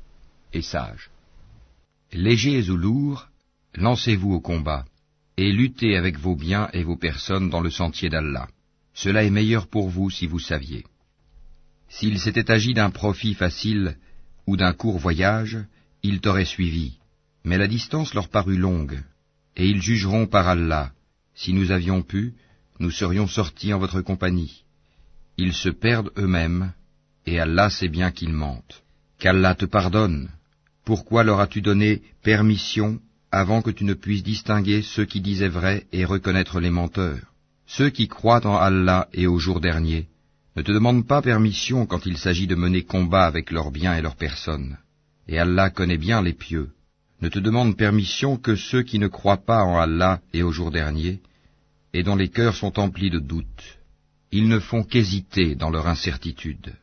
et 0.51 0.62
sage. 0.62 1.09
Légers 2.12 2.69
ou 2.69 2.77
lourds, 2.77 3.27
lancez-vous 3.75 4.33
au 4.33 4.39
combat, 4.39 4.85
et 5.38 5.51
luttez 5.51 5.97
avec 5.97 6.19
vos 6.19 6.35
biens 6.35 6.69
et 6.73 6.83
vos 6.83 6.97
personnes 6.97 7.50
dans 7.50 7.62
le 7.62 7.71
sentier 7.71 8.09
d'Allah. 8.09 8.47
Cela 8.93 9.23
est 9.23 9.31
meilleur 9.31 9.67
pour 9.67 9.89
vous 9.89 10.12
si 10.12 10.27
vous 10.27 10.39
saviez. 10.39 10.85
S'il 11.95 12.19
s'était 12.19 12.50
agi 12.50 12.73
d'un 12.73 12.89
profit 12.89 13.35
facile 13.35 13.97
ou 14.47 14.57
d'un 14.57 14.73
court 14.73 14.97
voyage, 14.97 15.59
ils 16.01 16.21
t'auraient 16.21 16.43
suivi. 16.43 16.97
Mais 17.43 17.59
la 17.59 17.67
distance 17.67 18.15
leur 18.15 18.29
parut 18.29 18.57
longue, 18.57 19.00
et 19.55 19.67
ils 19.67 19.81
jugeront 19.81 20.25
par 20.25 20.47
Allah. 20.47 20.91
Si 21.35 21.53
nous 21.53 21.69
avions 21.69 22.01
pu, 22.01 22.33
nous 22.79 22.89
serions 22.89 23.27
sortis 23.27 23.73
en 23.73 23.77
votre 23.77 24.01
compagnie. 24.01 24.63
Ils 25.38 25.53
se 25.53 25.69
perdent 25.69 26.12
eux-mêmes, 26.17 26.73
et 27.27 27.39
Allah 27.39 27.69
sait 27.69 27.89
bien 27.89 28.09
qu'ils 28.09 28.33
mentent. 28.33 28.81
Qu'Allah 29.19 29.53
te 29.53 29.65
pardonne. 29.65 30.31
Pourquoi 30.85 31.23
leur 31.23 31.39
as-tu 31.41 31.62
donné 31.62 32.01
permission 32.23 33.00
avant 33.31 33.62
que 33.62 33.71
tu 33.71 33.83
ne 33.83 33.93
puisses 33.93 34.23
distinguer 34.23 34.81
ceux 34.81 35.05
qui 35.05 35.21
disaient 35.21 35.47
vrai 35.47 35.85
et 35.91 36.05
reconnaître 36.05 36.59
les 36.59 36.71
menteurs? 36.71 37.27
Ceux 37.67 37.91
qui 37.91 38.07
croient 38.07 38.47
en 38.47 38.57
Allah 38.57 39.07
et 39.13 39.27
au 39.27 39.38
jour 39.38 39.62
dernier 39.62 40.07
ne 40.55 40.62
te 40.62 40.72
demandent 40.72 41.07
pas 41.07 41.22
permission 41.22 41.86
quand 41.86 42.05
il 42.05 42.17
s'agit 42.17 42.48
de 42.48 42.55
mener 42.55 42.83
combat 42.83 43.25
avec 43.25 43.51
leurs 43.51 43.72
biens 43.72 43.95
et 43.95 44.01
leurs 44.01 44.15
personnes. 44.15 44.77
Et 45.27 45.39
Allah 45.39 45.69
connaît 45.69 45.98
bien 45.98 46.22
les 46.22 46.33
pieux. 46.33 46.69
Ne 47.22 47.29
te 47.29 47.39
demandent 47.39 47.77
permission 47.77 48.38
que 48.38 48.55
ceux 48.55 48.83
qui 48.83 49.00
ne 49.00 49.07
croient 49.07 49.45
pas 49.45 49.63
en 49.63 49.77
Allah 49.77 50.22
et 50.33 50.43
au 50.43 50.51
jour 50.51 50.69
dernier, 50.72 51.22
et 51.93 52.03
dont 52.03 52.15
les 52.15 52.29
cœurs 52.29 52.55
sont 52.55 52.79
emplis 52.79 53.10
de 53.10 53.19
doutes. 53.19 53.79
Ils 54.31 54.48
ne 54.48 54.60
font 54.60 54.83
qu'hésiter 54.83 55.55
dans 55.55 55.69
leur 55.69 55.88
incertitude. 55.88 56.74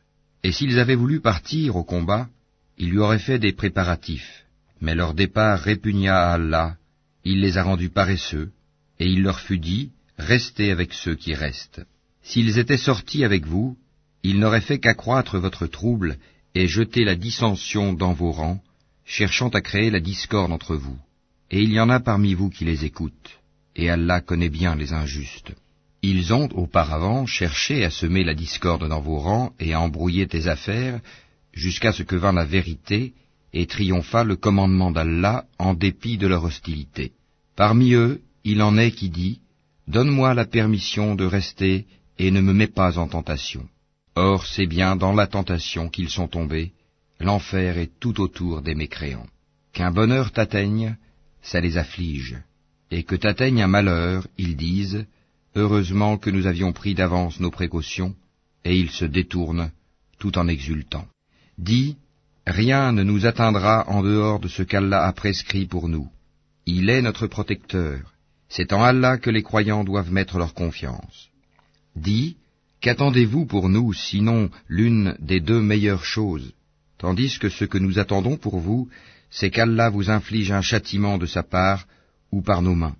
Et 0.43 0.51
s'ils 0.51 0.79
avaient 0.79 0.95
voulu 0.95 1.19
partir 1.19 1.75
au 1.75 1.83
combat, 1.83 2.27
ils 2.77 2.89
lui 2.89 2.97
auraient 2.97 3.19
fait 3.19 3.39
des 3.39 3.53
préparatifs. 3.53 4.45
Mais 4.79 4.95
leur 4.95 5.13
départ 5.13 5.59
répugna 5.59 6.17
à 6.17 6.33
Allah, 6.33 6.75
il 7.23 7.41
les 7.41 7.57
a 7.57 7.63
rendus 7.63 7.89
paresseux, 7.89 8.51
et 8.99 9.05
il 9.05 9.21
leur 9.21 9.39
fut 9.39 9.59
dit, 9.59 9.91
Restez 10.17 10.71
avec 10.71 10.93
ceux 10.93 11.15
qui 11.15 11.33
restent. 11.33 11.81
S'ils 12.23 12.59
étaient 12.59 12.77
sortis 12.77 13.23
avec 13.23 13.45
vous, 13.45 13.77
ils 14.23 14.39
n'auraient 14.39 14.61
fait 14.61 14.79
qu'accroître 14.79 15.37
votre 15.39 15.67
trouble 15.67 16.17
et 16.53 16.67
jeter 16.67 17.03
la 17.03 17.15
dissension 17.15 17.93
dans 17.93 18.13
vos 18.13 18.31
rangs, 18.31 18.61
cherchant 19.05 19.49
à 19.49 19.61
créer 19.61 19.89
la 19.89 19.99
discorde 19.99 20.51
entre 20.51 20.75
vous. 20.75 20.97
Et 21.49 21.61
il 21.61 21.71
y 21.71 21.79
en 21.79 21.89
a 21.89 21.99
parmi 21.99 22.33
vous 22.33 22.49
qui 22.49 22.65
les 22.65 22.85
écoutent, 22.85 23.39
et 23.75 23.89
Allah 23.89 24.21
connaît 24.21 24.49
bien 24.49 24.75
les 24.75 24.93
injustes. 24.93 25.53
Ils 26.01 26.33
ont 26.33 26.49
auparavant 26.55 27.25
cherché 27.25 27.83
à 27.83 27.89
semer 27.89 28.23
la 28.23 28.33
discorde 28.33 28.87
dans 28.87 29.01
vos 29.01 29.19
rangs 29.19 29.53
et 29.59 29.73
à 29.73 29.81
embrouiller 29.81 30.27
tes 30.27 30.47
affaires, 30.47 30.99
jusqu'à 31.53 31.91
ce 31.91 32.03
que 32.03 32.15
vint 32.15 32.33
la 32.33 32.45
vérité 32.45 33.13
et 33.53 33.65
triompha 33.65 34.23
le 34.23 34.35
commandement 34.35 34.91
d'Allah 34.91 35.45
en 35.59 35.73
dépit 35.73 36.17
de 36.17 36.27
leur 36.27 36.43
hostilité. 36.43 37.11
Parmi 37.55 37.93
eux, 37.93 38.21
il 38.43 38.61
en 38.61 38.77
est 38.77 38.91
qui 38.91 39.09
dit, 39.09 39.41
Donne-moi 39.87 40.33
la 40.33 40.45
permission 40.45 41.15
de 41.15 41.25
rester 41.25 41.85
et 42.17 42.31
ne 42.31 42.41
me 42.41 42.53
mets 42.53 42.67
pas 42.67 42.97
en 42.97 43.07
tentation. 43.07 43.67
Or 44.15 44.45
c'est 44.45 44.67
bien 44.67 44.95
dans 44.95 45.13
la 45.13 45.27
tentation 45.27 45.89
qu'ils 45.89 46.09
sont 46.09 46.27
tombés, 46.27 46.73
l'enfer 47.19 47.77
est 47.77 47.91
tout 47.99 48.19
autour 48.19 48.61
des 48.61 48.75
mécréants. 48.75 49.27
Qu'un 49.73 49.91
bonheur 49.91 50.31
t'atteigne, 50.31 50.97
ça 51.41 51.61
les 51.61 51.77
afflige, 51.77 52.37
et 52.91 53.03
que 53.03 53.15
t'atteigne 53.15 53.61
un 53.61 53.67
malheur, 53.67 54.27
ils 54.37 54.57
disent, 54.57 55.05
Heureusement 55.55 56.17
que 56.17 56.29
nous 56.29 56.47
avions 56.47 56.71
pris 56.71 56.93
d'avance 56.93 57.39
nos 57.39 57.51
précautions, 57.51 58.15
et 58.63 58.77
ils 58.77 58.91
se 58.91 59.05
détournent, 59.05 59.71
tout 60.17 60.37
en 60.37 60.47
exultant. 60.47 61.07
Dis, 61.57 61.97
rien 62.47 62.91
ne 62.93 63.03
nous 63.03 63.25
atteindra 63.25 63.89
en 63.89 64.01
dehors 64.01 64.39
de 64.39 64.47
ce 64.47 64.63
qu'Allah 64.63 65.05
a 65.05 65.11
prescrit 65.11 65.65
pour 65.65 65.89
nous. 65.89 66.09
Il 66.65 66.89
est 66.89 67.01
notre 67.01 67.27
protecteur. 67.27 68.13
C'est 68.47 68.71
en 68.71 68.81
Allah 68.81 69.17
que 69.17 69.29
les 69.29 69.43
croyants 69.43 69.83
doivent 69.83 70.11
mettre 70.11 70.37
leur 70.37 70.53
confiance. 70.53 71.30
Dis, 71.95 72.37
qu'attendez-vous 72.81 73.45
pour 73.45 73.69
nous, 73.69 73.93
sinon 73.93 74.49
l'une 74.67 75.15
des 75.19 75.39
deux 75.39 75.61
meilleures 75.61 76.05
choses, 76.05 76.53
tandis 76.97 77.37
que 77.39 77.49
ce 77.49 77.65
que 77.65 77.77
nous 77.77 77.99
attendons 77.99 78.37
pour 78.37 78.59
vous, 78.59 78.89
c'est 79.29 79.49
qu'Allah 79.49 79.89
vous 79.89 80.09
inflige 80.09 80.51
un 80.51 80.61
châtiment 80.61 81.17
de 81.17 81.25
sa 81.25 81.43
part 81.43 81.87
ou 82.31 82.41
par 82.41 82.61
nos 82.61 82.75
mains. 82.75 82.95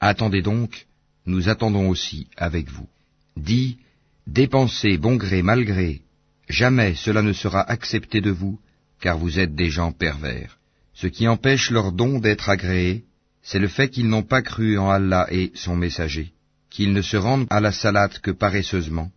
Attendez 0.00 0.42
donc, 0.42 0.86
nous 1.26 1.48
attendons 1.48 1.88
aussi 1.88 2.28
avec 2.36 2.70
vous. 2.70 2.88
Dis, 3.36 3.78
dépensez 4.26 4.96
bon 4.98 5.16
gré 5.16 5.42
mal 5.42 5.64
gré, 5.64 6.02
jamais 6.48 6.94
cela 6.94 7.22
ne 7.22 7.32
sera 7.32 7.62
accepté 7.62 8.20
de 8.20 8.30
vous, 8.30 8.58
car 9.00 9.18
vous 9.18 9.38
êtes 9.38 9.54
des 9.54 9.70
gens 9.70 9.92
pervers. 9.92 10.58
Ce 10.94 11.06
qui 11.06 11.28
empêche 11.28 11.70
leur 11.70 11.92
don 11.92 12.18
d'être 12.18 12.48
agréé, 12.48 13.04
c'est 13.42 13.58
le 13.58 13.68
fait 13.68 13.88
qu'ils 13.88 14.08
n'ont 14.08 14.22
pas 14.22 14.42
cru 14.42 14.78
en 14.78 14.88
Allah 14.90 15.26
et 15.30 15.52
son 15.54 15.76
messager, 15.76 16.32
qu'ils 16.76 16.92
ne 16.92 17.00
se 17.00 17.16
rendent 17.16 17.46
à 17.48 17.58
la 17.58 17.72
salade 17.72 18.18
que 18.18 18.30
paresseusement, 18.30 19.10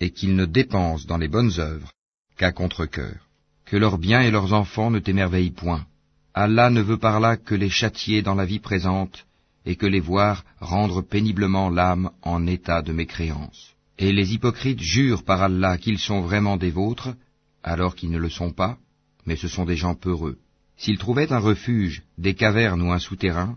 et 0.00 0.10
qu'ils 0.10 0.36
ne 0.36 0.44
dépensent 0.44 1.06
dans 1.06 1.16
les 1.16 1.28
bonnes 1.28 1.54
œuvres 1.58 1.90
qu'à 2.36 2.52
contre-cœur. 2.52 3.20
Que 3.64 3.78
leurs 3.78 3.96
biens 3.96 4.20
et 4.20 4.30
leurs 4.30 4.52
enfants 4.52 4.90
ne 4.90 4.98
t'émerveillent 4.98 5.58
point. 5.64 5.86
Allah 6.34 6.68
ne 6.68 6.82
veut 6.82 6.98
par 6.98 7.18
là 7.18 7.38
que 7.38 7.54
les 7.54 7.70
châtier 7.70 8.20
dans 8.20 8.34
la 8.34 8.44
vie 8.44 8.58
présente, 8.58 9.24
et 9.64 9.76
que 9.76 9.86
les 9.86 10.04
voir 10.12 10.44
rendre 10.60 11.00
péniblement 11.00 11.70
l'âme 11.70 12.10
en 12.20 12.46
état 12.46 12.82
de 12.82 12.92
mécréance. 12.92 13.72
Et 13.98 14.12
les 14.12 14.34
hypocrites 14.34 14.82
jurent 14.82 15.24
par 15.24 15.40
Allah 15.40 15.78
qu'ils 15.78 15.98
sont 15.98 16.20
vraiment 16.20 16.58
des 16.58 16.70
vôtres, 16.70 17.14
alors 17.62 17.94
qu'ils 17.94 18.10
ne 18.10 18.18
le 18.18 18.28
sont 18.28 18.52
pas, 18.52 18.76
mais 19.24 19.36
ce 19.36 19.48
sont 19.48 19.64
des 19.64 19.76
gens 19.76 19.94
peureux. 19.94 20.36
S'ils 20.76 20.98
trouvaient 20.98 21.32
un 21.32 21.38
refuge, 21.38 22.02
des 22.18 22.34
cavernes 22.34 22.82
ou 22.82 22.92
un 22.92 22.98
souterrain, 22.98 23.56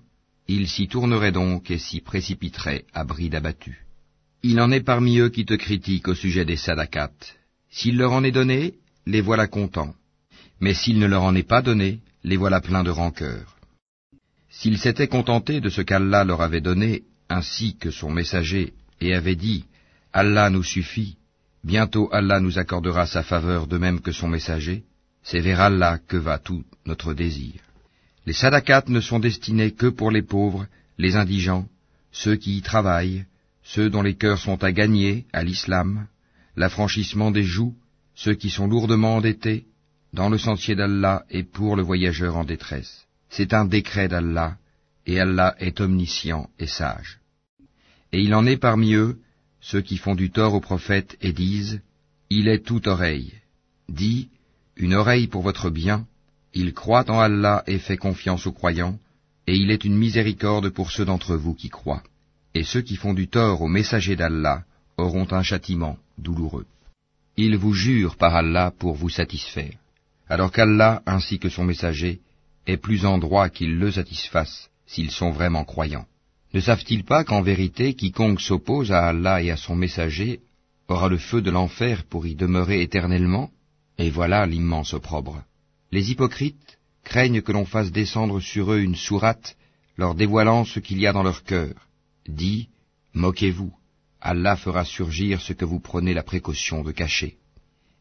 ils 0.56 0.68
s'y 0.68 0.88
tourneraient 0.88 1.32
donc 1.32 1.70
et 1.70 1.78
s'y 1.78 2.02
précipiteraient 2.02 2.86
à 2.94 3.04
bride 3.04 3.36
abattue. 3.36 3.86
Il 4.42 4.60
en 4.60 4.72
est 4.72 4.82
parmi 4.82 5.20
eux 5.20 5.30
qui 5.30 5.46
te 5.46 5.54
critiquent 5.54 6.08
au 6.08 6.16
sujet 6.16 6.44
des 6.44 6.56
sadakats. 6.56 7.36
S'il 7.70 7.98
leur 7.98 8.14
en 8.14 8.24
est 8.24 8.32
donné, 8.32 8.74
les 9.06 9.22
voilà 9.22 9.46
contents. 9.46 9.94
Mais 10.60 10.74
s'il 10.74 10.98
ne 10.98 11.06
leur 11.06 11.24
en 11.24 11.36
est 11.36 11.48
pas 11.48 11.62
donné, 11.62 12.00
les 12.24 12.36
voilà 12.36 12.62
pleins 12.62 12.84
de 12.84 12.90
rancœur. 12.90 13.58
S'ils 14.50 14.80
s'étaient 14.80 15.08
contentés 15.08 15.62
de 15.62 15.70
ce 15.70 15.82
qu'Allah 15.82 16.24
leur 16.24 16.42
avait 16.42 16.62
donné, 16.62 17.04
ainsi 17.30 17.78
que 17.78 17.92
son 17.92 18.10
messager, 18.10 18.74
et 19.00 19.14
avaient 19.14 19.36
dit, 19.36 19.66
Allah 20.14 20.50
nous 20.50 20.64
suffit, 20.64 21.18
bientôt 21.64 22.10
Allah 22.12 22.40
nous 22.40 22.58
accordera 22.58 23.06
sa 23.06 23.22
faveur 23.22 23.68
de 23.68 23.78
même 23.78 24.02
que 24.02 24.12
son 24.12 24.28
messager, 24.28 24.84
c'est 25.22 25.42
vers 25.42 25.62
Allah 25.62 26.00
que 26.08 26.18
va 26.18 26.40
tout 26.40 26.64
notre 26.88 27.14
désir. 27.14 27.69
Les 28.26 28.34
sadakats 28.34 28.86
ne 28.88 29.00
sont 29.00 29.20
destinés 29.20 29.72
que 29.72 29.88
pour 29.88 30.12
les 30.12 30.22
pauvres, 30.22 30.68
les 30.98 31.16
indigents, 31.16 31.68
ceux 32.12 32.36
qui 32.36 32.58
y 32.58 32.62
travaillent, 32.62 33.26
ceux 33.64 33.90
dont 33.90 34.02
les 34.02 34.16
cœurs 34.16 34.40
sont 34.40 34.64
à 34.64 34.72
gagner 34.72 35.26
à 35.34 35.44
l'islam, 35.44 36.08
l'affranchissement 36.56 37.32
des 37.32 37.44
joues, 37.44 37.76
ceux 38.16 38.34
qui 38.34 38.50
sont 38.50 38.68
lourdement 38.68 39.16
endettés, 39.18 39.66
dans 40.14 40.30
le 40.30 40.38
sentier 40.38 40.76
d'Allah 40.76 41.24
et 41.30 41.44
pour 41.44 41.76
le 41.76 41.84
voyageur 41.84 42.36
en 42.36 42.44
détresse. 42.44 43.06
C'est 43.30 43.54
un 43.54 43.66
décret 43.66 44.08
d'Allah, 44.08 44.58
et 45.06 45.20
Allah 45.20 45.56
est 45.60 45.80
omniscient 45.82 46.50
et 46.60 46.68
sage. 46.68 47.20
Et 48.12 48.22
il 48.22 48.34
en 48.34 48.46
est 48.46 48.58
parmi 48.58 48.94
eux 48.94 49.20
ceux 49.62 49.82
qui 49.82 49.98
font 49.98 50.16
du 50.16 50.32
tort 50.32 50.54
au 50.54 50.62
prophète 50.62 51.18
et 51.22 51.34
disent, 51.34 51.82
Il 52.30 52.48
est 52.48 52.66
toute 52.66 52.88
oreille. 52.88 53.34
Dis, 53.88 54.30
une 54.76 54.94
oreille 54.94 55.28
pour 55.28 55.42
votre 55.42 55.70
bien, 55.70 56.08
il 56.54 56.74
croit 56.74 57.10
en 57.10 57.20
Allah 57.20 57.64
et 57.68 57.80
fait 57.80 57.98
confiance 57.98 58.48
aux 58.48 58.52
croyants, 58.52 58.98
et 59.48 59.56
il 59.56 59.72
est 59.72 59.86
une 59.86 59.98
miséricorde 59.98 60.70
pour 60.70 60.92
ceux 60.92 61.06
d'entre 61.06 61.36
vous 61.36 61.54
qui 61.54 61.70
croient. 61.70 62.04
Et 62.54 62.64
ceux 62.64 62.82
qui 62.82 62.96
font 62.96 63.14
du 63.14 63.28
tort 63.28 63.62
au 63.62 63.68
messager 63.68 64.16
d'Allah 64.16 64.64
auront 64.98 65.28
un 65.32 65.44
châtiment 65.44 65.98
douloureux. 66.18 66.66
Ils 67.38 67.58
vous 67.58 67.74
jurent 67.74 68.18
par 68.18 68.36
Allah 68.36 68.72
pour 68.78 68.96
vous 68.96 69.10
satisfaire, 69.10 69.78
alors 70.28 70.52
qu'Allah 70.52 71.02
ainsi 71.06 71.40
que 71.40 71.50
son 71.50 71.64
messager 71.64 72.20
est 72.68 72.78
plus 72.78 73.06
en 73.06 73.18
droit 73.18 73.50
qu'ils 73.50 73.78
le 73.78 73.92
satisfassent 73.92 74.70
s'ils 74.86 75.12
sont 75.12 75.32
vraiment 75.32 75.64
croyants. 75.64 76.06
Ne 76.54 76.60
savent-ils 76.60 77.04
pas 77.04 77.24
qu'en 77.24 77.42
vérité 77.42 77.94
quiconque 77.94 78.42
s'oppose 78.42 78.92
à 78.92 79.08
Allah 79.08 79.42
et 79.44 79.52
à 79.52 79.58
son 79.58 79.76
messager 79.76 80.42
aura 80.88 81.08
le 81.08 81.18
feu 81.18 81.42
de 81.42 81.52
l'enfer 81.52 82.04
pour 82.04 82.26
y 82.26 82.34
demeurer 82.36 82.82
éternellement? 82.82 83.52
Et 84.00 84.10
voilà 84.10 84.46
l'immense 84.48 84.94
opprobre. 84.94 85.44
Les 85.92 86.12
hypocrites 86.12 86.80
craignent 87.04 87.42
que 87.42 87.52
l'on 87.52 87.66
fasse 87.66 87.92
descendre 87.92 88.40
sur 88.40 88.72
eux 88.72 88.80
une 88.80 88.96
sourate 88.96 89.58
leur 89.98 90.16
dévoilant 90.16 90.64
ce 90.66 90.80
qu'il 90.80 91.00
y 91.00 91.08
a 91.08 91.14
dans 91.14 91.24
leur 91.24 91.44
cœur. 91.44 91.74
Dis, 92.28 92.70
moquez-vous, 93.14 93.74
Allah 94.22 94.56
fera 94.56 94.86
surgir 94.86 95.42
ce 95.42 95.54
que 95.54 95.66
vous 95.66 95.80
prenez 95.80 96.14
la 96.14 96.24
précaution 96.24 96.84
de 96.84 96.92
cacher. 96.92 97.38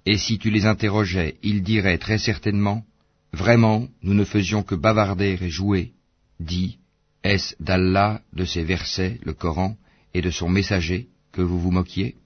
Et 0.07 0.19
si 0.19 0.39
tu 0.39 0.51
les 0.51 0.67
interrogeais, 0.67 1.37
ils 1.43 1.63
diraient 1.63 1.99
très 1.99 2.19
certainement, 2.19 2.85
Vraiment, 3.33 3.89
nous 4.03 4.15
ne 4.15 4.25
faisions 4.25 4.63
que 4.63 4.75
bavarder 4.75 5.39
et 5.41 5.51
jouer. 5.51 5.93
Dis, 6.41 6.79
est-ce 7.23 7.55
d'Allah, 7.61 8.23
de 8.33 8.45
ses 8.45 8.65
versets, 8.65 9.19
le 9.23 9.35
Coran, 9.35 9.77
et 10.15 10.23
de 10.23 10.31
son 10.31 10.49
messager, 10.49 11.09
que 11.33 11.43
vous 11.43 11.61
vous 11.61 11.71
moquiez? 11.71 12.17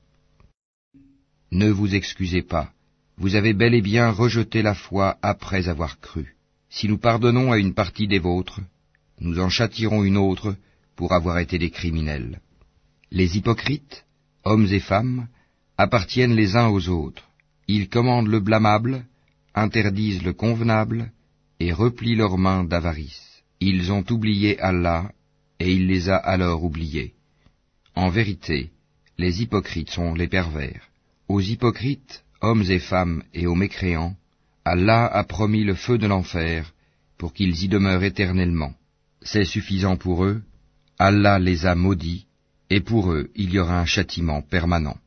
Ne 1.50 1.70
vous 1.70 1.94
excusez 1.94 2.42
pas, 2.42 2.72
vous 3.22 3.36
avez 3.36 3.52
bel 3.52 3.72
et 3.72 3.82
bien 3.82 4.10
rejeté 4.10 4.62
la 4.62 4.74
foi 4.74 5.16
après 5.22 5.68
avoir 5.68 6.00
cru. 6.00 6.34
Si 6.68 6.88
nous 6.88 6.98
pardonnons 6.98 7.52
à 7.52 7.58
une 7.58 7.72
partie 7.72 8.08
des 8.08 8.18
vôtres, 8.18 8.60
nous 9.20 9.38
en 9.38 9.48
châtirons 9.48 10.02
une 10.02 10.16
autre 10.16 10.56
pour 10.96 11.12
avoir 11.12 11.38
été 11.38 11.56
des 11.56 11.70
criminels. 11.70 12.40
Les 13.12 13.36
hypocrites, 13.36 14.04
hommes 14.42 14.66
et 14.72 14.80
femmes, 14.80 15.28
appartiennent 15.78 16.34
les 16.34 16.56
uns 16.56 16.66
aux 16.66 16.88
autres. 16.88 17.28
Ils 17.68 17.88
commandent 17.88 18.26
le 18.26 18.40
blâmable, 18.40 19.04
interdisent 19.54 20.24
le 20.24 20.32
convenable 20.32 21.12
et 21.60 21.72
replient 21.72 22.16
leurs 22.16 22.38
mains 22.38 22.64
d'avarice. 22.64 23.44
Ils 23.60 23.92
ont 23.92 24.04
oublié 24.10 24.58
Allah 24.58 25.12
et 25.60 25.72
il 25.72 25.86
les 25.86 26.08
a 26.08 26.16
alors 26.16 26.64
oubliés. 26.64 27.14
En 27.94 28.08
vérité, 28.08 28.70
les 29.16 29.42
hypocrites 29.42 29.90
sont 29.90 30.12
les 30.12 30.26
pervers. 30.26 30.88
Aux 31.28 31.40
hypocrites, 31.40 32.24
hommes 32.42 32.64
et 32.68 32.78
femmes, 32.78 33.22
et 33.32 33.46
aux 33.46 33.54
mécréants, 33.54 34.16
Allah 34.64 35.06
a 35.06 35.24
promis 35.24 35.64
le 35.64 35.74
feu 35.74 35.96
de 35.96 36.06
l'enfer, 36.06 36.72
pour 37.16 37.32
qu'ils 37.32 37.64
y 37.64 37.68
demeurent 37.68 38.02
éternellement. 38.02 38.74
C'est 39.22 39.44
suffisant 39.44 39.96
pour 39.96 40.24
eux, 40.24 40.42
Allah 40.98 41.38
les 41.38 41.66
a 41.66 41.74
maudits, 41.74 42.26
et 42.68 42.80
pour 42.80 43.12
eux 43.12 43.30
il 43.34 43.50
y 43.52 43.58
aura 43.58 43.80
un 43.80 43.86
châtiment 43.86 44.42
permanent. 44.42 44.98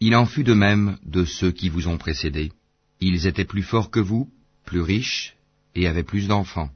Il 0.00 0.14
en 0.16 0.26
fut 0.26 0.44
de 0.44 0.54
même 0.54 0.98
de 1.04 1.24
ceux 1.24 1.50
qui 1.50 1.68
vous 1.68 1.88
ont 1.88 1.98
précédés. 1.98 2.52
Ils 3.00 3.26
étaient 3.26 3.44
plus 3.44 3.62
forts 3.62 3.90
que 3.90 4.00
vous, 4.00 4.30
plus 4.64 4.80
riches, 4.80 5.36
et 5.74 5.86
avaient 5.86 6.02
plus 6.02 6.28
d'enfants. 6.28 6.70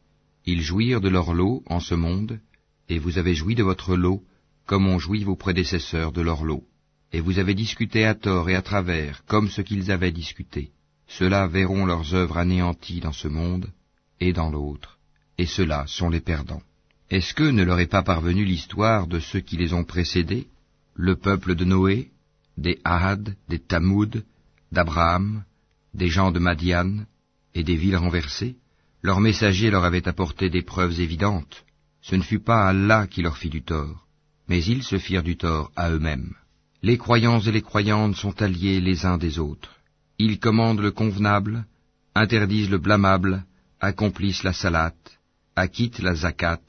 Ils 0.44 0.62
jouirent 0.62 1.00
de 1.00 1.08
leur 1.08 1.34
lot 1.34 1.62
en 1.66 1.80
ce 1.80 1.94
monde, 1.94 2.40
et 2.88 2.98
vous 2.98 3.18
avez 3.18 3.34
joui 3.34 3.54
de 3.54 3.62
votre 3.62 3.96
lot, 3.96 4.22
comme 4.66 4.86
ont 4.86 4.98
joui 4.98 5.24
vos 5.24 5.36
prédécesseurs 5.36 6.12
de 6.12 6.20
leur 6.20 6.44
lot. 6.44 6.64
Et 7.12 7.20
vous 7.20 7.38
avez 7.38 7.54
discuté 7.54 8.04
à 8.04 8.14
tort 8.14 8.48
et 8.48 8.54
à 8.54 8.62
travers, 8.62 9.24
comme 9.26 9.48
ce 9.50 9.60
qu'ils 9.60 9.90
avaient 9.90 10.12
discuté. 10.12 10.70
Ceux-là 11.08 11.46
verront 11.46 11.84
leurs 11.84 12.14
œuvres 12.14 12.38
anéanties 12.38 13.00
dans 13.00 13.12
ce 13.12 13.28
monde 13.28 13.70
et 14.18 14.32
dans 14.32 14.50
l'autre, 14.50 14.98
et 15.36 15.46
ceux-là 15.46 15.84
sont 15.86 16.08
les 16.08 16.20
perdants. 16.20 16.62
Est-ce 17.10 17.34
que 17.34 17.42
ne 17.42 17.62
leur 17.62 17.80
est 17.80 17.86
pas 17.86 18.02
parvenue 18.02 18.46
l'histoire 18.46 19.06
de 19.06 19.20
ceux 19.20 19.40
qui 19.40 19.58
les 19.58 19.74
ont 19.74 19.84
précédés, 19.84 20.46
le 20.94 21.16
peuple 21.16 21.54
de 21.54 21.66
Noé, 21.66 22.10
des 22.56 22.80
Ahad, 22.84 23.36
des 23.48 23.58
Tamoud, 23.58 24.24
d'Abraham, 24.70 25.44
des 25.92 26.08
gens 26.08 26.32
de 26.32 26.38
Madian, 26.38 27.04
et 27.54 27.64
des 27.64 27.76
villes 27.76 27.96
renversées? 27.96 28.56
Leurs 29.02 29.20
messagers 29.20 29.70
leur 29.70 29.84
avaient 29.84 30.08
apporté 30.08 30.48
des 30.48 30.62
preuves 30.62 31.00
évidentes. 31.00 31.64
Ce 32.00 32.14
ne 32.14 32.22
fut 32.22 32.38
pas 32.38 32.66
Allah 32.68 33.06
qui 33.06 33.20
leur 33.20 33.36
fit 33.36 33.50
du 33.50 33.62
tort, 33.62 34.06
mais 34.48 34.64
ils 34.64 34.82
se 34.82 34.98
firent 34.98 35.22
du 35.22 35.36
tort 35.36 35.70
à 35.76 35.90
eux-mêmes. 35.90 36.34
Les 36.84 36.98
croyants 36.98 37.38
et 37.38 37.52
les 37.52 37.62
croyantes 37.62 38.16
sont 38.16 38.42
alliés 38.42 38.80
les 38.80 39.06
uns 39.06 39.16
des 39.16 39.38
autres. 39.38 39.76
Ils 40.18 40.40
commandent 40.40 40.80
le 40.80 40.90
convenable, 40.90 41.64
interdisent 42.14 42.70
le 42.70 42.78
blâmable, 42.78 43.44
accomplissent 43.80 44.42
la 44.42 44.52
salat, 44.52 44.94
acquittent 45.54 46.00
la 46.00 46.16
zakat, 46.16 46.60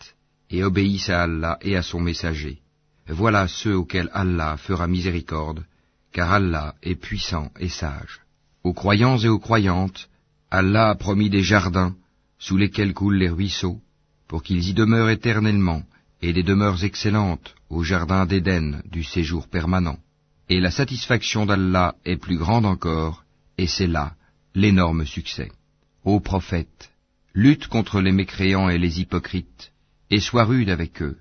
et 0.51 0.63
obéissent 0.63 1.09
à 1.09 1.23
Allah 1.23 1.57
et 1.61 1.75
à 1.75 1.81
son 1.81 1.99
messager. 1.99 2.59
Voilà 3.07 3.47
ceux 3.47 3.75
auxquels 3.75 4.11
Allah 4.13 4.55
fera 4.57 4.85
miséricorde, 4.87 5.65
car 6.11 6.31
Allah 6.31 6.75
est 6.83 6.95
puissant 6.95 7.51
et 7.59 7.69
sage. 7.69 8.21
Aux 8.63 8.73
croyants 8.73 9.17
et 9.17 9.29
aux 9.29 9.39
croyantes, 9.39 10.09
Allah 10.51 10.89
a 10.91 10.95
promis 10.95 11.31
des 11.31 11.41
jardins 11.41 11.95
sous 12.37 12.57
lesquels 12.57 12.93
coulent 12.93 13.17
les 13.17 13.29
ruisseaux, 13.29 13.79
pour 14.27 14.43
qu'ils 14.43 14.69
y 14.69 14.73
demeurent 14.73 15.09
éternellement, 15.09 15.81
et 16.21 16.33
des 16.33 16.43
demeures 16.43 16.83
excellentes 16.83 17.55
au 17.69 17.83
jardin 17.83 18.25
d'Éden 18.25 18.81
du 18.85 19.03
séjour 19.03 19.47
permanent. 19.47 19.97
Et 20.49 20.59
la 20.59 20.71
satisfaction 20.71 21.45
d'Allah 21.45 21.95
est 22.05 22.17
plus 22.17 22.37
grande 22.37 22.65
encore, 22.65 23.23
et 23.57 23.67
c'est 23.67 23.87
là 23.87 24.15
l'énorme 24.55 25.05
succès. 25.05 25.51
Ô 26.03 26.19
prophète, 26.19 26.91
lutte 27.33 27.67
contre 27.67 28.01
les 28.01 28.11
mécréants 28.11 28.69
et 28.69 28.77
les 28.77 28.99
hypocrites, 28.99 29.71
et 30.11 30.19
sois 30.19 30.43
rude 30.43 30.69
avec 30.69 31.01
eux. 31.01 31.17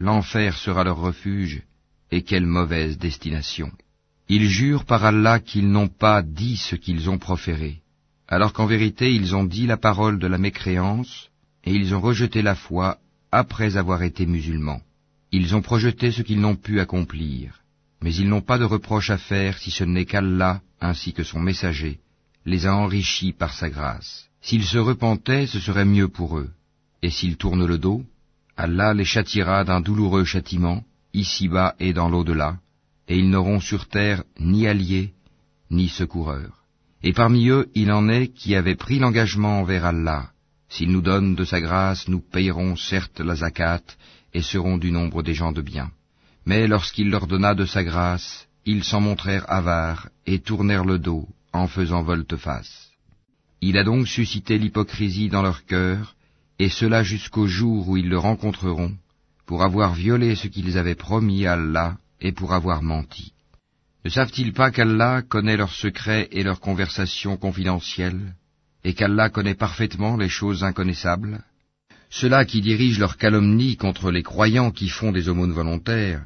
L'enfer 0.00 0.56
sera 0.56 0.84
leur 0.84 0.98
refuge, 0.98 1.62
et 2.10 2.22
quelle 2.22 2.46
mauvaise 2.46 2.98
destination. 2.98 3.70
Ils 4.28 4.48
jurent 4.48 4.84
par 4.84 5.04
Allah 5.04 5.38
qu'ils 5.38 5.70
n'ont 5.70 5.88
pas 5.88 6.22
dit 6.22 6.56
ce 6.56 6.76
qu'ils 6.76 7.08
ont 7.08 7.18
proféré, 7.18 7.80
alors 8.28 8.52
qu'en 8.52 8.66
vérité 8.66 9.14
ils 9.14 9.36
ont 9.36 9.44
dit 9.44 9.66
la 9.66 9.76
parole 9.76 10.18
de 10.18 10.26
la 10.26 10.38
mécréance, 10.38 11.28
et 11.64 11.72
ils 11.72 11.94
ont 11.94 12.00
rejeté 12.00 12.42
la 12.42 12.54
foi 12.54 12.98
après 13.30 13.76
avoir 13.76 14.02
été 14.02 14.26
musulmans. 14.26 14.82
Ils 15.32 15.54
ont 15.54 15.62
projeté 15.62 16.10
ce 16.12 16.22
qu'ils 16.22 16.40
n'ont 16.40 16.56
pu 16.56 16.80
accomplir, 16.80 17.63
mais 18.02 18.14
ils 18.14 18.28
n'ont 18.28 18.42
pas 18.42 18.58
de 18.58 18.64
reproche 18.64 19.10
à 19.10 19.18
faire 19.18 19.58
si 19.58 19.70
ce 19.70 19.84
n'est 19.84 20.04
qu'Allah, 20.04 20.60
ainsi 20.80 21.12
que 21.12 21.24
son 21.24 21.40
messager, 21.40 22.00
les 22.44 22.66
a 22.66 22.74
enrichis 22.74 23.32
par 23.32 23.52
sa 23.54 23.70
grâce. 23.70 24.28
S'ils 24.40 24.64
se 24.64 24.78
repentaient, 24.78 25.46
ce 25.46 25.60
serait 25.60 25.86
mieux 25.86 26.08
pour 26.08 26.38
eux, 26.38 26.50
et 27.02 27.10
s'ils 27.10 27.36
tournent 27.36 27.66
le 27.66 27.78
dos, 27.78 28.02
Allah 28.56 28.94
les 28.94 29.04
châtiera 29.04 29.64
d'un 29.64 29.80
douloureux 29.80 30.24
châtiment, 30.24 30.84
ici-bas 31.12 31.74
et 31.80 31.92
dans 31.92 32.08
l'au-delà, 32.08 32.58
et 33.08 33.18
ils 33.18 33.30
n'auront 33.30 33.60
sur 33.60 33.88
terre 33.88 34.22
ni 34.38 34.66
alliés, 34.66 35.12
ni 35.70 35.88
secoureurs. 35.88 36.64
Et 37.02 37.12
parmi 37.12 37.48
eux, 37.48 37.68
il 37.74 37.90
en 37.92 38.08
est 38.08 38.28
qui 38.28 38.54
avaient 38.54 38.76
pris 38.76 38.98
l'engagement 38.98 39.60
envers 39.60 39.84
Allah. 39.84 40.30
S'il 40.68 40.90
nous 40.90 41.02
donne 41.02 41.34
de 41.34 41.44
sa 41.44 41.60
grâce, 41.60 42.08
nous 42.08 42.20
payerons 42.20 42.76
certes 42.76 43.20
la 43.20 43.36
zakat, 43.36 43.82
et 44.32 44.42
serons 44.42 44.78
du 44.78 44.90
nombre 44.90 45.22
des 45.22 45.34
gens 45.34 45.52
de 45.52 45.62
bien. 45.62 45.90
Mais 46.46 46.66
lorsqu'il 46.66 47.10
leur 47.10 47.26
donna 47.26 47.54
de 47.54 47.64
sa 47.64 47.82
grâce, 47.82 48.46
ils 48.66 48.84
s'en 48.84 49.00
montrèrent 49.00 49.50
avares, 49.50 50.08
et 50.26 50.38
tournèrent 50.38 50.84
le 50.84 50.98
dos, 50.98 51.28
en 51.52 51.68
faisant 51.68 52.02
volte-face. 52.02 52.90
Il 53.60 53.78
a 53.78 53.84
donc 53.84 54.06
suscité 54.08 54.58
l'hypocrisie 54.58 55.28
dans 55.28 55.42
leur 55.42 55.64
cœur, 55.64 56.14
et 56.58 56.68
cela 56.68 57.02
jusqu'au 57.02 57.46
jour 57.46 57.88
où 57.88 57.96
ils 57.96 58.08
le 58.08 58.18
rencontreront, 58.18 58.94
pour 59.46 59.62
avoir 59.62 59.94
violé 59.94 60.34
ce 60.34 60.48
qu'ils 60.48 60.78
avaient 60.78 60.94
promis 60.94 61.46
à 61.46 61.54
Allah, 61.54 61.96
et 62.20 62.32
pour 62.32 62.52
avoir 62.52 62.82
menti. 62.82 63.32
Ne 64.04 64.10
savent-ils 64.10 64.52
pas 64.52 64.70
qu'Allah 64.70 65.22
connaît 65.22 65.56
leurs 65.56 65.72
secrets 65.72 66.28
et 66.30 66.42
leurs 66.42 66.60
conversations 66.60 67.38
confidentielles, 67.38 68.34
et 68.84 68.92
qu'Allah 68.92 69.30
connaît 69.30 69.54
parfaitement 69.54 70.16
les 70.18 70.28
choses 70.28 70.62
inconnaissables? 70.62 71.42
Ceux-là 72.10 72.44
qui 72.44 72.60
dirigent 72.60 73.00
leur 73.00 73.16
calomnie 73.16 73.76
contre 73.76 74.10
les 74.10 74.22
croyants 74.22 74.70
qui 74.70 74.88
font 74.88 75.10
des 75.10 75.28
aumônes 75.28 75.52
volontaires, 75.52 76.24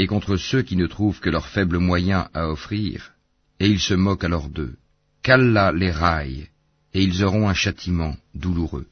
et 0.00 0.06
contre 0.06 0.38
ceux 0.38 0.62
qui 0.62 0.76
ne 0.76 0.86
trouvent 0.86 1.20
que 1.20 1.28
leurs 1.28 1.48
faibles 1.48 1.76
moyens 1.76 2.24
à 2.32 2.48
offrir, 2.48 3.10
et 3.58 3.68
ils 3.68 3.84
se 3.88 3.92
moquent 3.92 4.24
alors 4.24 4.48
d'eux. 4.48 4.76
Qu'Allah 5.22 5.72
les 5.72 5.90
raille, 5.90 6.48
et 6.94 7.02
ils 7.02 7.22
auront 7.22 7.50
un 7.50 7.58
châtiment 7.62 8.16
douloureux. 8.34 8.86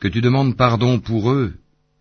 Que 0.00 0.08
tu 0.08 0.22
demandes 0.22 0.56
pardon 0.56 0.98
pour 0.98 1.30
eux, 1.30 1.52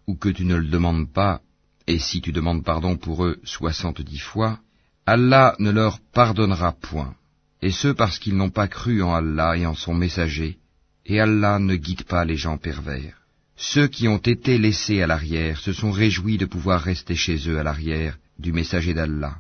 ou 0.07 0.15
que 0.15 0.29
tu 0.29 0.45
ne 0.45 0.55
le 0.55 0.69
demandes 0.69 1.11
pas, 1.11 1.41
et 1.85 1.99
si 1.99 2.21
tu 2.21 2.31
demandes 2.31 2.63
pardon 2.63 2.95
pour 2.95 3.25
eux 3.25 3.41
soixante-dix 3.43 4.19
fois, 4.19 4.59
Allah 5.05 5.57
ne 5.59 5.71
leur 5.71 5.99
pardonnera 6.13 6.71
point, 6.71 7.13
et 7.61 7.71
ce 7.71 7.89
parce 7.89 8.19
qu'ils 8.19 8.37
n'ont 8.37 8.51
pas 8.51 8.69
cru 8.69 9.03
en 9.03 9.13
Allah 9.13 9.57
et 9.57 9.65
en 9.65 9.75
son 9.75 9.93
messager, 9.93 10.59
et 11.05 11.19
Allah 11.19 11.59
ne 11.59 11.75
guide 11.75 12.03
pas 12.03 12.23
les 12.23 12.37
gens 12.37 12.57
pervers. 12.57 13.17
Ceux 13.57 13.87
qui 13.87 14.07
ont 14.07 14.23
été 14.35 14.57
laissés 14.57 15.01
à 15.01 15.07
l'arrière 15.07 15.59
se 15.59 15.73
sont 15.73 15.91
réjouis 15.91 16.37
de 16.37 16.45
pouvoir 16.45 16.79
rester 16.79 17.17
chez 17.17 17.49
eux 17.49 17.59
à 17.59 17.63
l'arrière 17.63 18.17
du 18.39 18.54
messager 18.54 18.93
d'Allah. 18.93 19.38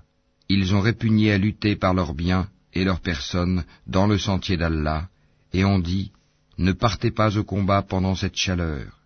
Ils 0.49 0.75
ont 0.75 0.81
répugné 0.81 1.31
à 1.31 1.37
lutter 1.37 1.75
par 1.75 1.93
leurs 1.93 2.13
biens 2.13 2.47
et 2.73 2.83
leurs 2.83 2.99
personnes 2.99 3.63
dans 3.87 4.07
le 4.07 4.17
sentier 4.17 4.57
d'Allah, 4.57 5.07
et 5.53 5.63
ont 5.63 5.79
dit, 5.79 6.11
ne 6.57 6.71
partez 6.71 7.11
pas 7.11 7.37
au 7.37 7.43
combat 7.43 7.81
pendant 7.81 8.15
cette 8.15 8.35
chaleur. 8.35 8.99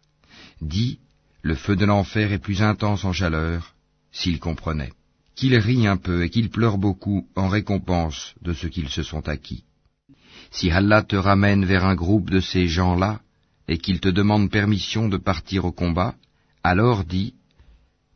Dit, 0.62 1.00
le 1.42 1.56
feu 1.56 1.76
de 1.76 1.86
l'enfer 1.86 2.32
est 2.32 2.40
plus 2.40 2.62
intense 2.62 3.06
en 3.06 3.14
chaleur, 3.14 3.76
s'ils 4.12 4.40
comprenaient 4.40 4.94
qu'ils 5.40 5.56
rient 5.56 5.88
un 5.88 5.96
peu 5.96 6.26
et 6.26 6.30
qu'ils 6.30 6.50
pleurent 6.50 6.78
beaucoup 6.78 7.26
en 7.38 7.48
récompense 7.48 8.36
de 8.42 8.52
ce 8.52 8.68
qu'ils 8.68 8.90
se 8.90 9.04
sont 9.04 9.30
acquis. 9.30 9.64
Si 10.52 10.70
Allah 10.70 11.02
te 11.02 11.16
ramène 11.16 11.64
vers 11.64 11.86
un 11.86 11.96
groupe 11.96 12.30
de 12.30 12.42
ces 12.42 12.68
gens-là, 12.68 13.22
et 13.70 13.78
qu'il 13.78 14.02
te 14.02 14.10
demande 14.10 14.52
permission 14.52 15.08
de 15.08 15.16
partir 15.16 15.64
au 15.64 15.72
combat, 15.72 16.14
alors 16.62 17.06
dis, 17.06 17.36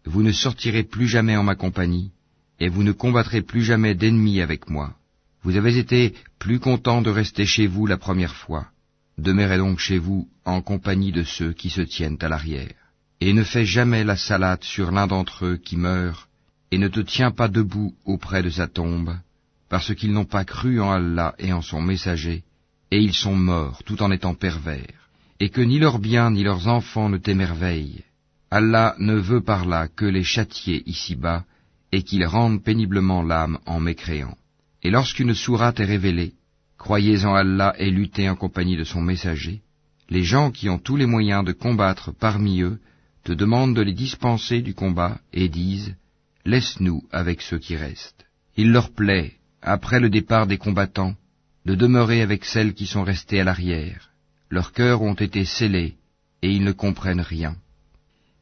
vous 0.06 0.24
ne 0.24 0.32
sortirez 0.32 0.84
plus 0.84 1.08
jamais 1.08 1.36
en 1.38 1.44
ma 1.44 1.56
compagnie, 1.56 2.12
et 2.60 2.70
vous 2.70 2.84
ne 2.84 2.92
combattrez 2.92 3.42
plus 3.42 3.64
jamais 3.64 3.96
d'ennemis 3.96 4.42
avec 4.42 4.70
moi. 4.70 4.96
Vous 5.44 5.58
avez 5.58 5.78
été 5.78 6.14
plus 6.40 6.60
content 6.60 7.02
de 7.02 7.10
rester 7.10 7.46
chez 7.46 7.68
vous 7.68 7.86
la 7.86 7.98
première 7.98 8.36
fois. 8.36 8.68
Demeurez 9.18 9.58
donc 9.58 9.80
chez 9.80 9.98
vous 9.98 10.28
en 10.46 10.62
compagnie 10.62 11.12
de 11.12 11.24
ceux 11.24 11.54
qui 11.54 11.70
se 11.70 11.82
tiennent 11.82 12.18
à 12.22 12.30
l'arrière. 12.30 12.74
Et 13.22 13.34
ne 13.34 13.44
fais 13.44 13.66
jamais 13.66 14.04
la 14.04 14.18
salade 14.18 14.64
sur 14.64 14.92
l'un 14.92 15.08
d'entre 15.08 15.46
eux 15.46 15.58
qui 15.58 15.78
meurt, 15.78 16.28
et 16.72 16.78
ne 16.78 16.88
te 16.88 17.00
tiens 17.00 17.32
pas 17.32 17.48
debout 17.48 17.94
auprès 18.06 18.44
de 18.44 18.50
sa 18.50 18.68
tombe, 18.68 19.16
parce 19.70 19.94
qu'ils 19.96 20.12
n'ont 20.12 20.26
pas 20.26 20.46
cru 20.46 20.82
en 20.82 20.92
Allah 20.92 21.36
et 21.38 21.54
en 21.54 21.62
son 21.62 21.82
messager, 21.82 22.44
et 22.92 23.00
ils 23.00 23.14
sont 23.14 23.36
morts 23.36 23.84
tout 23.84 24.02
en 24.02 24.12
étant 24.12 24.34
pervers, 24.34 25.10
et 25.40 25.50
que 25.50 25.62
ni 25.62 25.80
leurs 25.80 26.00
biens 26.00 26.32
ni 26.32 26.44
leurs 26.44 26.68
enfants 26.68 27.10
ne 27.10 27.18
t'émerveillent. 27.18 28.04
Allah 28.56 28.94
ne 29.00 29.16
veut 29.16 29.42
par 29.42 29.66
là 29.66 29.88
que 29.88 30.06
les 30.06 30.24
châtier 30.24 30.84
ici-bas, 30.86 31.44
et 31.92 32.04
qu'ils 32.04 32.28
rendent 32.28 32.62
péniblement 32.62 33.24
l'âme 33.24 33.58
en 33.66 33.80
mécréant. 33.80 34.38
Et 34.84 34.92
lorsqu'une 34.92 35.34
sourate 35.34 35.80
est 35.80 35.86
révélée, 35.96 36.34
croyez 36.78 37.26
en 37.26 37.34
Allah 37.34 37.74
et 37.80 37.90
luttez 37.90 38.30
en 38.30 38.36
compagnie 38.36 38.78
de 38.78 38.84
son 38.84 39.02
messager, 39.02 39.62
les 40.08 40.22
gens 40.22 40.52
qui 40.52 40.70
ont 40.70 40.78
tous 40.78 40.98
les 40.98 41.08
moyens 41.08 41.44
de 41.44 41.52
combattre 41.52 42.12
parmi 42.12 42.62
eux 42.62 42.80
te 43.24 43.34
demandent 43.34 43.76
de 43.76 43.82
les 43.82 43.96
dispenser 44.06 44.62
du 44.62 44.76
combat 44.76 45.18
et 45.34 45.50
disent 45.50 45.96
Laisse-nous 46.46 47.02
avec 47.12 47.42
ceux 47.42 47.58
qui 47.58 47.76
restent. 47.76 48.28
Il 48.56 48.72
leur 48.72 48.92
plaît, 48.92 49.34
après 49.64 50.00
le 50.00 50.12
départ 50.12 50.46
des 50.46 50.60
combattants, 50.60 51.16
de 51.66 51.74
demeurer 51.74 52.22
avec 52.22 52.46
celles 52.46 52.76
qui 52.76 52.86
sont 52.86 53.04
restées 53.04 53.40
à 53.40 53.46
l'arrière. 53.46 54.12
Leurs 54.52 54.74
cœurs 54.74 55.02
ont 55.02 55.16
été 55.16 55.44
scellés, 55.44 55.96
et 56.44 56.52
ils 56.52 56.64
ne 56.64 56.72
comprennent 56.72 57.28
rien. 57.36 57.56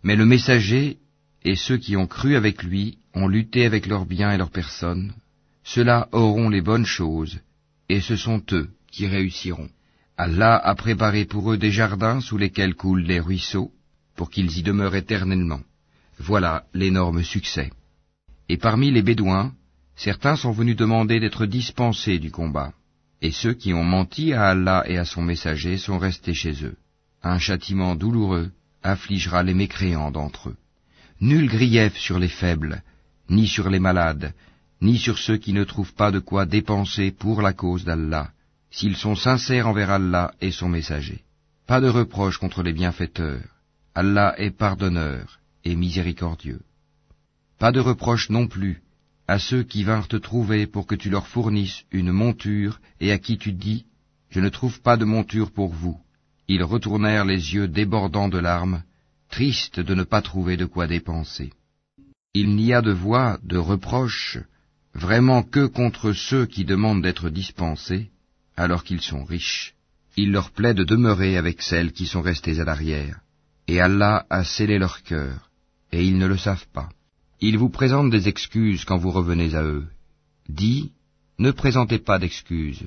Mais 0.03 0.15
le 0.15 0.25
messager 0.25 0.97
et 1.43 1.55
ceux 1.55 1.77
qui 1.77 1.95
ont 1.95 2.07
cru 2.07 2.35
avec 2.35 2.63
lui 2.63 2.97
ont 3.13 3.27
lutté 3.27 3.65
avec 3.65 3.87
leurs 3.87 4.05
biens 4.05 4.31
et 4.31 4.37
leurs 4.37 4.51
personnes. 4.51 5.13
Ceux-là 5.63 6.09
auront 6.11 6.49
les 6.49 6.61
bonnes 6.61 6.85
choses, 6.85 7.39
et 7.89 8.01
ce 8.01 8.15
sont 8.15 8.41
eux 8.51 8.69
qui 8.91 9.07
réussiront. 9.07 9.69
Allah 10.17 10.55
a 10.55 10.75
préparé 10.75 11.25
pour 11.25 11.51
eux 11.51 11.57
des 11.57 11.71
jardins 11.71 12.19
sous 12.21 12.37
lesquels 12.37 12.75
coulent 12.75 13.03
les 13.03 13.19
ruisseaux, 13.19 13.71
pour 14.15 14.29
qu'ils 14.29 14.57
y 14.57 14.63
demeurent 14.63 14.95
éternellement. 14.95 15.61
Voilà 16.19 16.65
l'énorme 16.73 17.23
succès. 17.23 17.71
Et 18.49 18.57
parmi 18.57 18.91
les 18.91 19.01
Bédouins, 19.01 19.53
certains 19.95 20.35
sont 20.35 20.51
venus 20.51 20.75
demander 20.75 21.19
d'être 21.19 21.45
dispensés 21.45 22.19
du 22.19 22.31
combat, 22.31 22.73
et 23.21 23.31
ceux 23.31 23.53
qui 23.53 23.73
ont 23.73 23.83
menti 23.83 24.33
à 24.33 24.49
Allah 24.49 24.83
et 24.87 24.97
à 24.97 25.05
son 25.05 25.21
messager 25.21 25.77
sont 25.77 25.97
restés 25.97 26.33
chez 26.33 26.63
eux. 26.65 26.77
Un 27.23 27.39
châtiment 27.39 27.95
douloureux 27.95 28.51
affligera 28.83 29.43
les 29.43 29.53
mécréants 29.53 30.11
d'entre 30.11 30.49
eux. 30.49 30.57
Nul 31.19 31.47
grief 31.47 31.97
sur 31.97 32.17
les 32.19 32.27
faibles, 32.27 32.81
ni 33.29 33.47
sur 33.47 33.69
les 33.69 33.79
malades, 33.79 34.33
ni 34.81 34.97
sur 34.97 35.17
ceux 35.17 35.37
qui 35.37 35.53
ne 35.53 35.63
trouvent 35.63 35.93
pas 35.93 36.11
de 36.11 36.19
quoi 36.19 36.45
dépenser 36.45 37.11
pour 37.11 37.41
la 37.41 37.53
cause 37.53 37.83
d'Allah, 37.85 38.31
s'ils 38.71 38.97
sont 38.97 39.15
sincères 39.15 39.67
envers 39.67 39.91
Allah 39.91 40.33
et 40.41 40.51
son 40.51 40.69
messager. 40.69 41.23
Pas 41.67 41.79
de 41.79 41.87
reproche 41.87 42.37
contre 42.37 42.63
les 42.63 42.73
bienfaiteurs. 42.73 43.47
Allah 43.93 44.33
est 44.37 44.51
pardonneur 44.51 45.39
et 45.63 45.75
miséricordieux. 45.75 46.61
Pas 47.59 47.71
de 47.71 47.79
reproche 47.79 48.29
non 48.29 48.47
plus 48.47 48.81
à 49.27 49.39
ceux 49.39 49.63
qui 49.63 49.83
vinrent 49.83 50.07
te 50.07 50.17
trouver 50.17 50.67
pour 50.67 50.87
que 50.87 50.95
tu 50.95 51.09
leur 51.09 51.27
fournisses 51.27 51.83
une 51.91 52.11
monture 52.11 52.81
et 52.99 53.11
à 53.11 53.17
qui 53.17 53.37
tu 53.37 53.53
dis, 53.53 53.85
Je 54.29 54.39
ne 54.39 54.49
trouve 54.49 54.81
pas 54.81 54.97
de 54.97 55.05
monture 55.05 55.51
pour 55.51 55.71
vous. 55.71 55.97
Ils 56.53 56.65
retournèrent 56.65 57.23
les 57.23 57.53
yeux 57.53 57.69
débordants 57.69 58.27
de 58.27 58.37
larmes, 58.37 58.83
tristes 59.29 59.79
de 59.79 59.95
ne 59.95 60.03
pas 60.03 60.21
trouver 60.21 60.57
de 60.57 60.65
quoi 60.65 60.85
dépenser. 60.85 61.53
Il 62.33 62.57
n'y 62.57 62.73
a 62.73 62.81
de 62.81 62.91
voix, 62.91 63.39
de 63.41 63.57
reproche, 63.57 64.37
vraiment 64.93 65.43
que 65.43 65.65
contre 65.65 66.11
ceux 66.11 66.45
qui 66.45 66.65
demandent 66.65 67.03
d'être 67.03 67.29
dispensés, 67.29 68.09
alors 68.57 68.83
qu'ils 68.83 68.99
sont 68.99 69.23
riches. 69.23 69.75
Il 70.17 70.33
leur 70.33 70.51
plaît 70.51 70.73
de 70.73 70.83
demeurer 70.83 71.37
avec 71.37 71.61
celles 71.61 71.93
qui 71.93 72.05
sont 72.05 72.21
restées 72.21 72.59
à 72.59 72.65
l'arrière, 72.65 73.21
et 73.69 73.79
Allah 73.79 74.25
a 74.29 74.43
scellé 74.43 74.77
leur 74.77 75.03
cœur, 75.03 75.49
et 75.93 76.03
ils 76.03 76.17
ne 76.17 76.27
le 76.27 76.37
savent 76.37 76.67
pas. 76.73 76.89
Ils 77.39 77.57
vous 77.57 77.69
présentent 77.69 78.11
des 78.11 78.27
excuses 78.27 78.83
quand 78.83 78.97
vous 78.97 79.11
revenez 79.11 79.55
à 79.55 79.63
eux. 79.63 79.87
Dis, 80.49 80.91
ne 81.39 81.51
présentez 81.51 81.99
pas 81.99 82.19
d'excuses, 82.19 82.83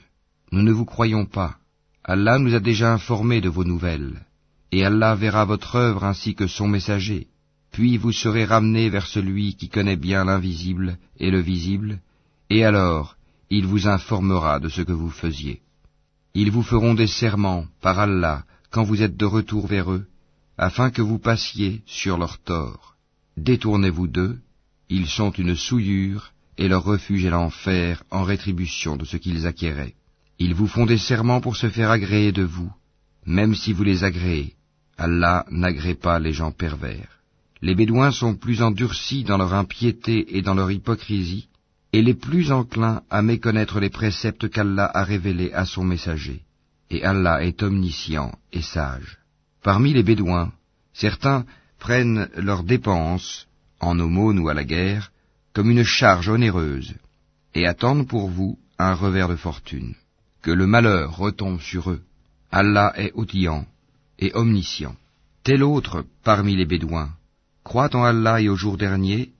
nous 0.53 0.61
ne 0.61 0.72
vous 0.72 0.85
croyons 0.85 1.24
pas. 1.24 1.57
Allah 2.05 2.38
nous 2.38 2.55
a 2.55 2.61
déjà 2.61 2.93
informés 2.93 3.40
de 3.40 3.49
vos 3.49 3.64
nouvelles, 3.64 4.27
et 4.73 4.85
Allah 4.85 5.14
verra 5.14 5.47
votre 5.47 5.77
œuvre 5.77 6.05
ainsi 6.05 6.35
que 6.35 6.47
son 6.47 6.69
messager. 6.69 7.29
Puis 7.73 7.97
vous 7.97 8.12
serez 8.12 8.45
ramenés 8.45 8.90
vers 8.90 9.07
celui 9.07 9.55
qui 9.55 9.71
connaît 9.71 9.97
bien 9.97 10.25
l'invisible 10.27 10.99
et 11.19 11.31
le 11.31 11.40
visible, 11.40 12.01
et 12.51 12.62
alors 12.62 13.17
il 13.49 13.67
vous 13.67 13.88
informera 13.88 14.61
de 14.61 14.69
ce 14.69 14.83
que 14.83 14.93
vous 14.93 15.11
faisiez. 15.11 15.62
Ils 16.35 16.51
vous 16.51 16.62
feront 16.62 16.93
des 16.95 17.07
serments 17.07 17.67
par 17.81 17.99
Allah 17.99 18.45
quand 18.71 18.83
vous 18.83 19.01
êtes 19.03 19.17
de 19.17 19.25
retour 19.25 19.67
vers 19.67 19.90
eux, 19.90 20.05
afin 20.59 20.90
que 20.90 21.03
vous 21.03 21.19
passiez 21.19 21.83
sur 21.87 22.19
leur 22.19 22.38
tort. 22.38 22.97
Détournez-vous 23.38 24.09
d'eux, 24.09 24.38
ils 24.90 25.07
sont 25.07 25.31
une 25.31 25.57
souillure, 25.57 26.33
et 26.59 26.69
leur 26.69 26.85
refuge 26.85 27.25
est 27.25 27.31
l'enfer 27.31 28.03
en 28.11 28.25
rétribution 28.25 28.97
de 28.97 29.05
ce 29.05 29.17
qu'ils 29.17 29.47
acquéraient. 29.47 29.95
Ils 30.38 30.55
vous 30.55 30.66
font 30.66 30.87
des 30.87 30.99
serments 30.99 31.40
pour 31.40 31.57
se 31.57 31.68
faire 31.68 31.90
agréer 31.90 32.33
de 32.33 32.42
vous, 32.42 32.73
même 33.27 33.55
si 33.55 33.73
vous 33.73 33.85
les 33.85 34.05
agréez. 34.05 34.55
Allah 34.97 35.44
n'agrée 35.51 35.94
pas 35.94 36.18
les 36.18 36.33
gens 36.33 36.53
pervers. 36.53 37.09
Les 37.62 37.75
Bédouins 37.75 38.11
sont 38.11 38.35
plus 38.35 38.62
endurcis 38.62 39.25
dans 39.25 39.38
leur 39.38 39.55
impiété 39.55 40.37
et 40.37 40.42
dans 40.42 40.55
leur 40.55 40.70
hypocrisie, 40.70 41.49
et 41.92 42.03
les 42.03 42.14
plus 42.14 42.53
enclins 42.53 43.03
à 43.11 43.23
méconnaître 43.23 43.81
les 43.81 43.90
préceptes 43.90 44.49
qu'Allah 44.49 44.90
a 44.92 45.05
révélés 45.05 45.53
à 45.53 45.64
son 45.64 45.85
messager. 45.85 46.42
Et 46.90 47.05
Allah 47.05 47.42
est 47.44 47.62
omniscient 47.62 48.33
et 48.53 48.62
sage. 48.62 49.18
Parmi 49.62 49.92
les 49.92 50.03
Bédouins, 50.03 50.53
certains 50.92 51.47
prennent 51.79 52.29
leurs 52.37 52.64
dépenses, 52.64 53.47
en 53.81 53.99
aumône 53.99 54.38
ou 54.40 54.49
à 54.49 54.55
la 54.55 54.64
guerre, 54.64 55.12
comme 55.53 55.70
une 55.70 55.85
charge 55.85 56.29
onéreuse, 56.29 56.94
et 57.55 57.66
attendent 57.66 58.09
pour 58.09 58.29
vous 58.29 58.59
un 58.79 58.94
revers 58.94 59.29
de 59.29 59.37
fortune. 59.37 59.94
Que 60.45 60.51
le 60.51 60.67
malheur 60.67 61.17
retombe 61.17 61.63
sur 61.63 61.91
eux. 61.91 62.03
Allah 62.53 62.93
est 62.97 63.13
outillant 63.15 63.65
et 64.19 64.31
omniscient. 64.35 64.95
Tel 65.43 65.63
autre 65.63 66.05
parmi 66.23 66.55
les 66.55 66.67
Bédouins, 66.67 67.13
croit 67.65 67.97
en 67.97 68.05
Allah 68.05 68.43
et 68.43 68.51
au 68.51 68.55
jour 68.55 68.77
dernier, 68.77 69.31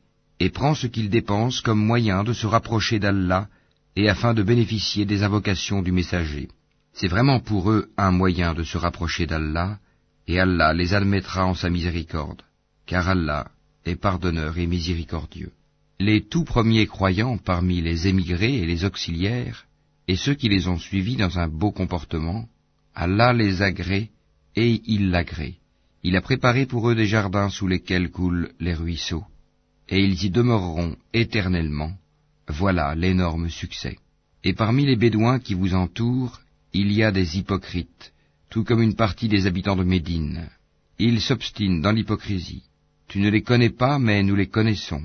et 0.41 0.49
prend 0.49 0.75
ce 0.75 0.87
qu'il 0.87 1.11
dépense 1.11 1.61
comme 1.61 1.85
moyen 1.85 2.25
de 2.25 2.33
se 2.33 2.47
rapprocher 2.47 3.01
d'Allah 3.01 3.49
et 3.97 4.09
afin 4.09 4.33
de 4.33 4.43
bénéficier 4.43 5.05
des 5.05 5.23
invocations 5.23 5.83
du 5.83 5.93
messager. 5.93 6.49
C'est 6.95 7.09
vraiment 7.09 7.39
pour 7.39 7.71
eux 7.71 7.91
un 7.99 8.11
moyen 8.11 8.55
de 8.55 8.63
se 8.63 8.79
rapprocher 8.79 9.27
d'Allah, 9.27 9.79
et 10.27 10.41
Allah 10.41 10.73
les 10.73 10.95
admettra 10.95 11.45
en 11.45 11.55
sa 11.55 11.69
miséricorde, 11.69 12.41
car 12.87 13.11
Allah 13.11 13.49
est 13.85 13.97
pardonneur 13.97 14.57
et 14.57 14.67
miséricordieux. 14.67 15.53
Les 16.01 16.23
tout 16.23 16.45
premiers 16.45 16.87
croyants 16.87 17.37
parmi 17.37 17.83
les 17.83 18.09
émigrés 18.09 18.57
et 18.57 18.65
les 18.65 18.87
auxiliaires, 18.87 19.67
et 20.09 20.17
ceux 20.17 20.35
qui 20.35 20.49
les 20.49 20.69
ont 20.69 20.79
suivis 20.79 21.17
dans 21.17 21.39
un 21.39 21.49
beau 21.49 21.73
comportement, 21.73 22.47
Allah 22.95 23.33
les 23.33 23.63
agrée 23.63 24.11
et 24.57 24.83
il 24.87 25.11
l'agrée. 25.11 25.57
Il 26.03 26.17
a 26.17 26.21
préparé 26.21 26.67
pour 26.67 26.89
eux 26.89 26.95
des 26.95 27.07
jardins 27.07 27.49
sous 27.49 27.67
lesquels 27.67 28.11
coulent 28.11 28.51
les 28.61 28.75
ruisseaux, 28.75 29.25
et 29.89 30.03
ils 30.05 30.25
y 30.25 30.31
demeureront 30.31 30.97
éternellement. 31.13 31.93
Voilà 32.49 32.95
l'énorme 32.95 33.49
succès. 33.49 33.99
Et 34.43 34.53
parmi 34.53 34.85
les 34.85 34.97
Bédouins 34.97 35.39
qui 35.39 35.55
vous 35.55 35.75
entourent, 35.75 36.41
il 36.75 36.93
y 36.93 37.03
a 37.03 37.11
des 37.11 37.39
hypocrites, 37.39 38.13
tout 38.51 38.65
comme 38.65 38.83
une 38.83 38.97
partie 38.97 39.29
des 39.29 39.47
habitants 39.47 39.77
de 39.77 39.85
Médine. 39.85 40.49
Ils 40.99 41.21
s'obstinent 41.21 41.81
dans 41.81 41.93
l'hypocrisie. 41.93 42.65
Tu 43.09 43.19
ne 43.21 43.31
les 43.31 43.43
connais 43.43 43.71
pas, 43.71 43.99
mais 43.99 44.23
nous 44.23 44.37
les 44.37 44.49
connaissons. 44.49 45.03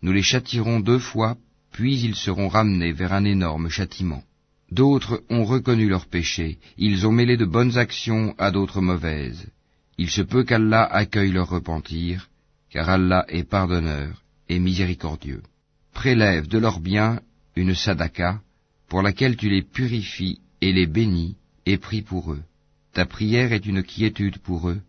Nous 0.00 0.12
les 0.12 0.22
châtirons 0.22 0.80
deux 0.80 0.98
fois, 0.98 1.36
puis 1.72 2.00
ils 2.00 2.14
seront 2.14 2.48
ramenés 2.48 2.92
vers 2.92 3.12
un 3.12 3.24
énorme 3.24 3.68
châtiment. 3.68 4.22
D'autres 4.70 5.22
ont 5.30 5.44
reconnu 5.44 5.88
leurs 5.88 6.06
péchés, 6.06 6.58
ils 6.76 7.06
ont 7.06 7.12
mêlé 7.12 7.36
de 7.36 7.46
bonnes 7.46 7.78
actions 7.78 8.34
à 8.38 8.50
d'autres 8.50 8.80
mauvaises. 8.80 9.46
Il 9.96 10.10
se 10.10 10.22
peut 10.22 10.44
qu'Allah 10.44 10.84
accueille 10.84 11.32
leur 11.32 11.48
repentir, 11.48 12.28
car 12.70 12.88
Allah 12.88 13.24
est 13.28 13.44
pardonneur 13.44 14.22
et 14.48 14.58
miséricordieux. 14.58 15.42
Prélève 15.92 16.46
de 16.48 16.58
leurs 16.58 16.80
biens 16.80 17.20
une 17.56 17.74
sadaka, 17.74 18.40
pour 18.88 19.02
laquelle 19.02 19.36
tu 19.36 19.48
les 19.50 19.62
purifies 19.62 20.40
et 20.60 20.72
les 20.72 20.86
bénis, 20.86 21.36
et 21.66 21.76
prie 21.76 22.02
pour 22.02 22.32
eux. 22.32 22.42
Ta 22.92 23.04
prière 23.04 23.52
est 23.52 23.66
une 23.66 23.82
quiétude 23.82 24.38
pour 24.38 24.68
eux, 24.68 24.80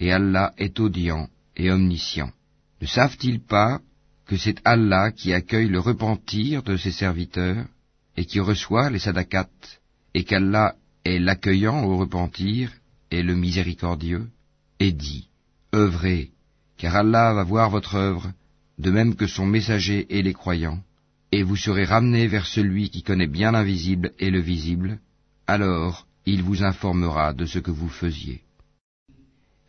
et 0.00 0.12
Allah 0.12 0.52
est 0.58 0.80
audient 0.80 1.28
et 1.56 1.70
omniscient. 1.70 2.30
Ne 2.82 2.86
savent-ils 2.86 3.40
pas 3.40 3.80
que 4.26 4.36
c'est 4.36 4.60
Allah 4.64 5.12
qui 5.12 5.32
accueille 5.32 5.68
le 5.68 5.78
repentir 5.78 6.62
de 6.62 6.76
ses 6.76 6.90
serviteurs, 6.90 7.64
et 8.16 8.24
qui 8.24 8.40
reçoit 8.40 8.90
les 8.90 8.98
sadakats, 8.98 9.48
et 10.14 10.24
qu'Allah 10.24 10.74
est 11.04 11.18
l'accueillant 11.18 11.84
au 11.84 11.96
repentir 11.98 12.72
et 13.10 13.22
le 13.22 13.34
miséricordieux 13.34 14.28
et 14.80 14.92
dit, 14.92 15.28
œuvrez, 15.74 16.30
car 16.76 16.96
Allah 16.96 17.32
va 17.34 17.44
voir 17.44 17.70
votre 17.70 17.94
œuvre, 17.94 18.32
de 18.78 18.90
même 18.90 19.14
que 19.14 19.26
son 19.26 19.46
messager 19.46 20.06
et 20.10 20.22
les 20.22 20.34
croyants, 20.34 20.82
et 21.32 21.42
vous 21.42 21.56
serez 21.56 21.84
ramenés 21.84 22.26
vers 22.26 22.46
celui 22.46 22.90
qui 22.90 23.02
connaît 23.02 23.26
bien 23.26 23.52
l'invisible 23.52 24.12
et 24.18 24.30
le 24.30 24.40
visible, 24.40 24.98
alors 25.46 26.06
il 26.26 26.42
vous 26.42 26.62
informera 26.64 27.32
de 27.32 27.46
ce 27.46 27.58
que 27.58 27.70
vous 27.70 27.88
faisiez. 27.88 28.42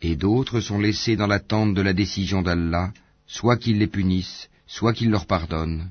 Et 0.00 0.16
d'autres 0.16 0.60
sont 0.60 0.78
laissés 0.78 1.16
dans 1.16 1.26
l'attente 1.26 1.74
de 1.74 1.82
la 1.82 1.92
décision 1.92 2.42
d'Allah, 2.42 2.92
soit 3.26 3.56
qu'il 3.56 3.78
les 3.78 3.86
punisse, 3.86 4.48
soit 4.66 4.92
qu'il 4.92 5.10
leur 5.10 5.26
pardonne, 5.26 5.90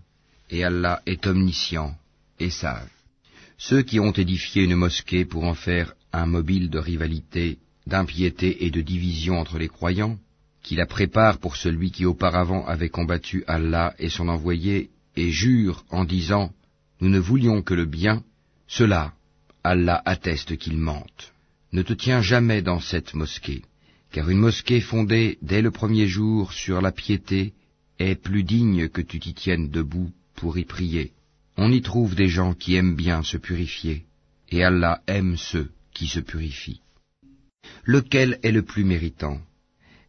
et 0.50 0.63
Allah 0.63 1.02
est 1.06 1.26
omniscient 1.28 1.96
et 2.39 2.50
sage. 2.50 2.89
Ceux 3.58 3.82
qui 3.82 4.00
ont 4.00 4.12
édifié 4.12 4.63
une 4.63 4.76
mosquée 4.76 5.26
pour 5.26 5.43
en 5.43 5.56
faire 5.56 5.93
un 6.13 6.26
mobile 6.26 6.69
de 6.69 6.80
rivalité 6.80 7.58
d'impiété 7.88 8.65
et 8.65 8.69
de 8.69 8.82
division 8.82 9.39
entre 9.39 9.58
les 9.58 9.69
croyants, 9.69 10.17
qui 10.62 10.76
la 10.76 10.86
prépare 10.86 11.39
pour 11.39 11.56
celui 11.56 11.91
qui 11.91 12.06
auparavant 12.06 12.65
avait 12.65 12.89
combattu 12.89 13.43
Allah 13.47 13.95
et 13.97 14.10
son 14.10 14.28
envoyé, 14.28 14.89
et 15.15 15.32
jure 15.32 15.86
en 15.89 16.04
disant 16.04 16.52
Nous 17.00 17.10
ne 17.10 17.19
voulions 17.19 17.62
que 17.62 17.73
le 17.73 17.86
bien, 17.86 18.23
cela, 18.67 19.13
Allah 19.63 20.02
atteste 20.06 20.58
qu'il 20.58 20.78
mente. 20.78 21.34
Ne 21.71 21.82
te 21.82 21.93
tiens 21.93 22.21
jamais 22.21 22.62
dans 22.62 22.80
cette 22.80 23.13
mosquée, 23.13 23.63
car 24.12 24.30
une 24.30 24.39
mosquée 24.39 24.82
fondée 24.82 25.38
dès 25.41 25.62
le 25.62 25.71
premier 25.71 26.08
jour 26.08 26.54
sur 26.54 26.82
la 26.82 26.91
piété 26.91 27.54
est 28.00 28.15
plus 28.15 28.43
digne 28.43 28.89
que 28.89 29.02
tu 29.02 29.19
t'y 29.19 29.34
tiennes 29.34 29.69
debout 29.69 30.12
pour 30.36 30.58
y 30.58 30.65
prier. 30.65 31.13
On 31.58 31.72
y 31.72 31.82
trouve 31.82 32.13
des 32.13 32.28
gens 32.28 32.54
qui 32.54 32.76
aiment 32.76 32.96
bien 32.96 33.24
se 33.24 33.38
purifier, 33.38 34.06
et 34.50 34.63
Allah 34.63 35.02
aime 35.08 35.38
ceux 35.38 35.72
qui 35.91 36.08
se 36.08 36.20
purifient. 36.20 36.82
Lequel 37.84 38.39
est 38.43 38.52
le 38.52 38.62
plus 38.62 38.84
méritant? 38.84 39.41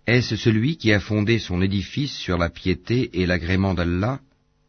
Est-ce 0.07 0.37
celui 0.37 0.77
qui 0.77 0.93
a 0.93 1.01
fondé 1.01 1.39
son 1.39 1.63
édifice 1.63 2.15
sur 2.15 2.37
la 2.37 2.51
piété 2.51 3.21
et 3.21 3.27
l'agrément 3.27 3.73
d'Allah, 3.73 4.21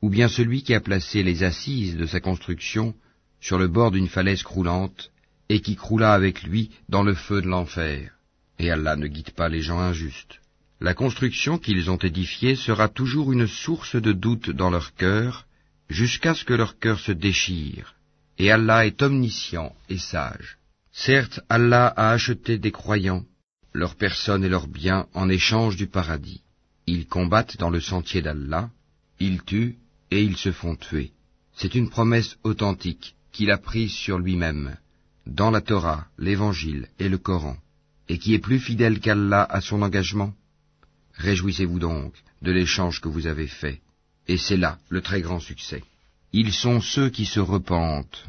ou 0.02 0.10
bien 0.10 0.30
celui 0.30 0.64
qui 0.64 0.74
a 0.74 0.80
placé 0.80 1.22
les 1.22 1.44
assises 1.44 1.98
de 1.98 2.06
sa 2.06 2.22
construction 2.22 2.96
sur 3.42 3.58
le 3.58 3.68
bord 3.68 3.92
d'une 3.92 4.08
falaise 4.08 4.44
croulante, 4.44 5.12
et 5.50 5.60
qui 5.60 5.76
croula 5.76 6.14
avec 6.14 6.44
lui 6.44 6.72
dans 6.88 7.04
le 7.04 7.14
feu 7.14 7.42
de 7.42 7.48
l'enfer? 7.48 8.12
Et 8.58 8.72
Allah 8.72 8.96
ne 8.96 9.08
guide 9.08 9.32
pas 9.32 9.50
les 9.50 9.62
gens 9.62 9.80
injustes. 9.80 10.40
La 10.80 10.94
construction 10.94 11.58
qu'ils 11.58 11.92
ont 11.92 11.98
édifiée 11.98 12.56
sera 12.56 12.88
toujours 12.88 13.34
une 13.34 13.48
source 13.48 13.98
de 13.98 14.14
doute 14.14 14.50
dans 14.50 14.70
leur 14.70 14.94
cœur, 14.96 15.46
jusqu'à 15.90 16.34
ce 16.34 16.46
que 16.46 16.54
leur 16.54 16.80
cœur 16.80 17.00
se 17.00 17.12
déchire. 17.12 17.96
Et 18.38 18.52
Allah 18.52 18.86
est 18.86 19.02
omniscient 19.02 19.76
et 19.90 19.98
sage. 19.98 20.58
Certes, 20.92 21.42
Allah 21.50 21.88
a 21.88 22.12
acheté 22.12 22.58
des 22.58 22.72
croyants, 22.72 23.26
leurs 23.74 23.96
personnes 23.96 24.44
et 24.44 24.50
leurs 24.50 24.68
biens 24.68 25.08
en 25.14 25.30
échange 25.30 25.76
du 25.76 25.88
paradis. 25.88 26.42
Ils 26.88 27.08
combattent 27.08 27.58
dans 27.58 27.70
le 27.70 27.82
sentier 27.82 28.22
d'Allah, 28.22 28.70
ils 29.20 29.42
tuent 29.44 29.78
et 30.12 30.24
ils 30.24 30.38
se 30.38 30.52
font 30.52 30.76
tuer. 30.76 31.12
C'est 31.54 31.76
une 31.76 31.90
promesse 31.90 32.38
authentique 32.44 33.16
qu'il 33.32 33.52
a 33.52 33.58
prise 33.58 33.92
sur 33.92 34.18
lui-même, 34.18 34.78
dans 35.28 35.52
la 35.52 35.62
Torah, 35.62 36.08
l'Évangile 36.18 36.88
et 36.98 37.10
le 37.10 37.18
Coran, 37.18 37.58
et 38.08 38.18
qui 38.18 38.34
est 38.34 38.40
plus 38.40 38.60
fidèle 38.60 39.00
qu'Allah 39.00 39.44
à 39.44 39.62
son 39.62 39.82
engagement. 39.82 40.34
Réjouissez-vous 41.14 41.80
donc 41.80 42.14
de 42.42 42.52
l'échange 42.52 43.02
que 43.02 43.10
vous 43.10 43.28
avez 43.28 43.48
fait, 43.48 43.82
et 44.30 44.38
c'est 44.38 44.58
là 44.58 44.78
le 44.90 45.02
très 45.02 45.22
grand 45.22 45.40
succès. 45.40 45.84
Ils 46.32 46.54
sont 46.54 46.82
ceux 46.82 47.10
qui 47.10 47.26
se 47.26 47.40
repentent, 47.40 48.26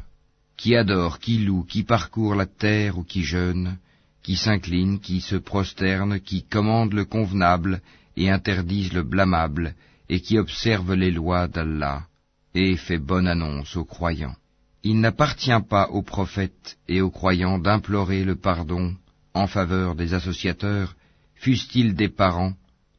qui 0.57 0.75
adorent, 0.75 1.19
qui 1.19 1.37
louent, 1.37 1.63
qui 1.63 1.83
parcourent 1.83 2.33
la 2.33 2.47
terre 2.47 2.97
ou 2.97 3.03
qui 3.03 3.23
jeûnent, 3.23 3.77
qui 4.23 4.35
s'inclinent, 4.35 4.99
qui 4.99 5.21
se 5.21 5.35
prosternent, 5.35 6.19
qui 6.19 6.43
commandent 6.43 6.93
le 6.93 7.05
convenable 7.05 7.81
et 8.17 8.31
interdisent 8.31 8.93
le 8.93 9.03
blâmable, 9.03 9.75
et 10.09 10.21
qui 10.21 10.39
observent 10.39 10.95
les 10.95 11.11
lois 11.11 11.47
d'Allah, 11.47 12.07
et 12.55 12.77
fait 12.77 12.97
bonne 12.97 13.27
annonce 13.27 13.77
aux 13.77 13.85
croyants. 13.85 14.35
Il 14.83 14.99
n'appartient 14.99 15.63
pas 15.69 15.87
aux 15.89 16.01
prophètes 16.01 16.79
et 16.87 17.01
aux 17.01 17.11
croyants 17.11 17.59
d'implorer 17.59 18.23
le 18.23 18.35
pardon 18.35 18.95
en 19.35 19.45
faveur 19.45 19.93
des 19.95 20.15
associateurs, 20.15 20.95
fussent-ils 21.35 21.93
des 21.93 22.09
parents, 22.09 22.53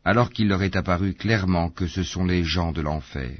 alors 0.05 0.31
qu'il 0.31 0.49
leur 0.49 0.63
est 0.63 0.77
apparu 0.77 1.15
clairement 1.15 1.71
que 1.71 1.87
ce 1.87 2.03
sont 2.03 2.25
les 2.25 2.45
gens 2.45 2.73
de 2.73 2.81
l'enfer. 2.81 3.39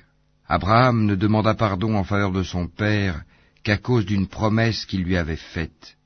Abraham 0.49 1.07
ne 1.07 1.15
demanda 1.15 1.55
pardon 1.55 1.97
en 1.97 2.05
faveur 2.05 2.33
de 2.33 2.43
son 2.43 2.69
père 2.69 3.23
qu'à 3.63 3.77
cause 3.77 4.07
d'une 4.07 4.29
promesse 4.29 4.85
qu'il 4.87 5.03
lui 5.03 5.17
avait 5.17 5.37
faite. 5.37 5.97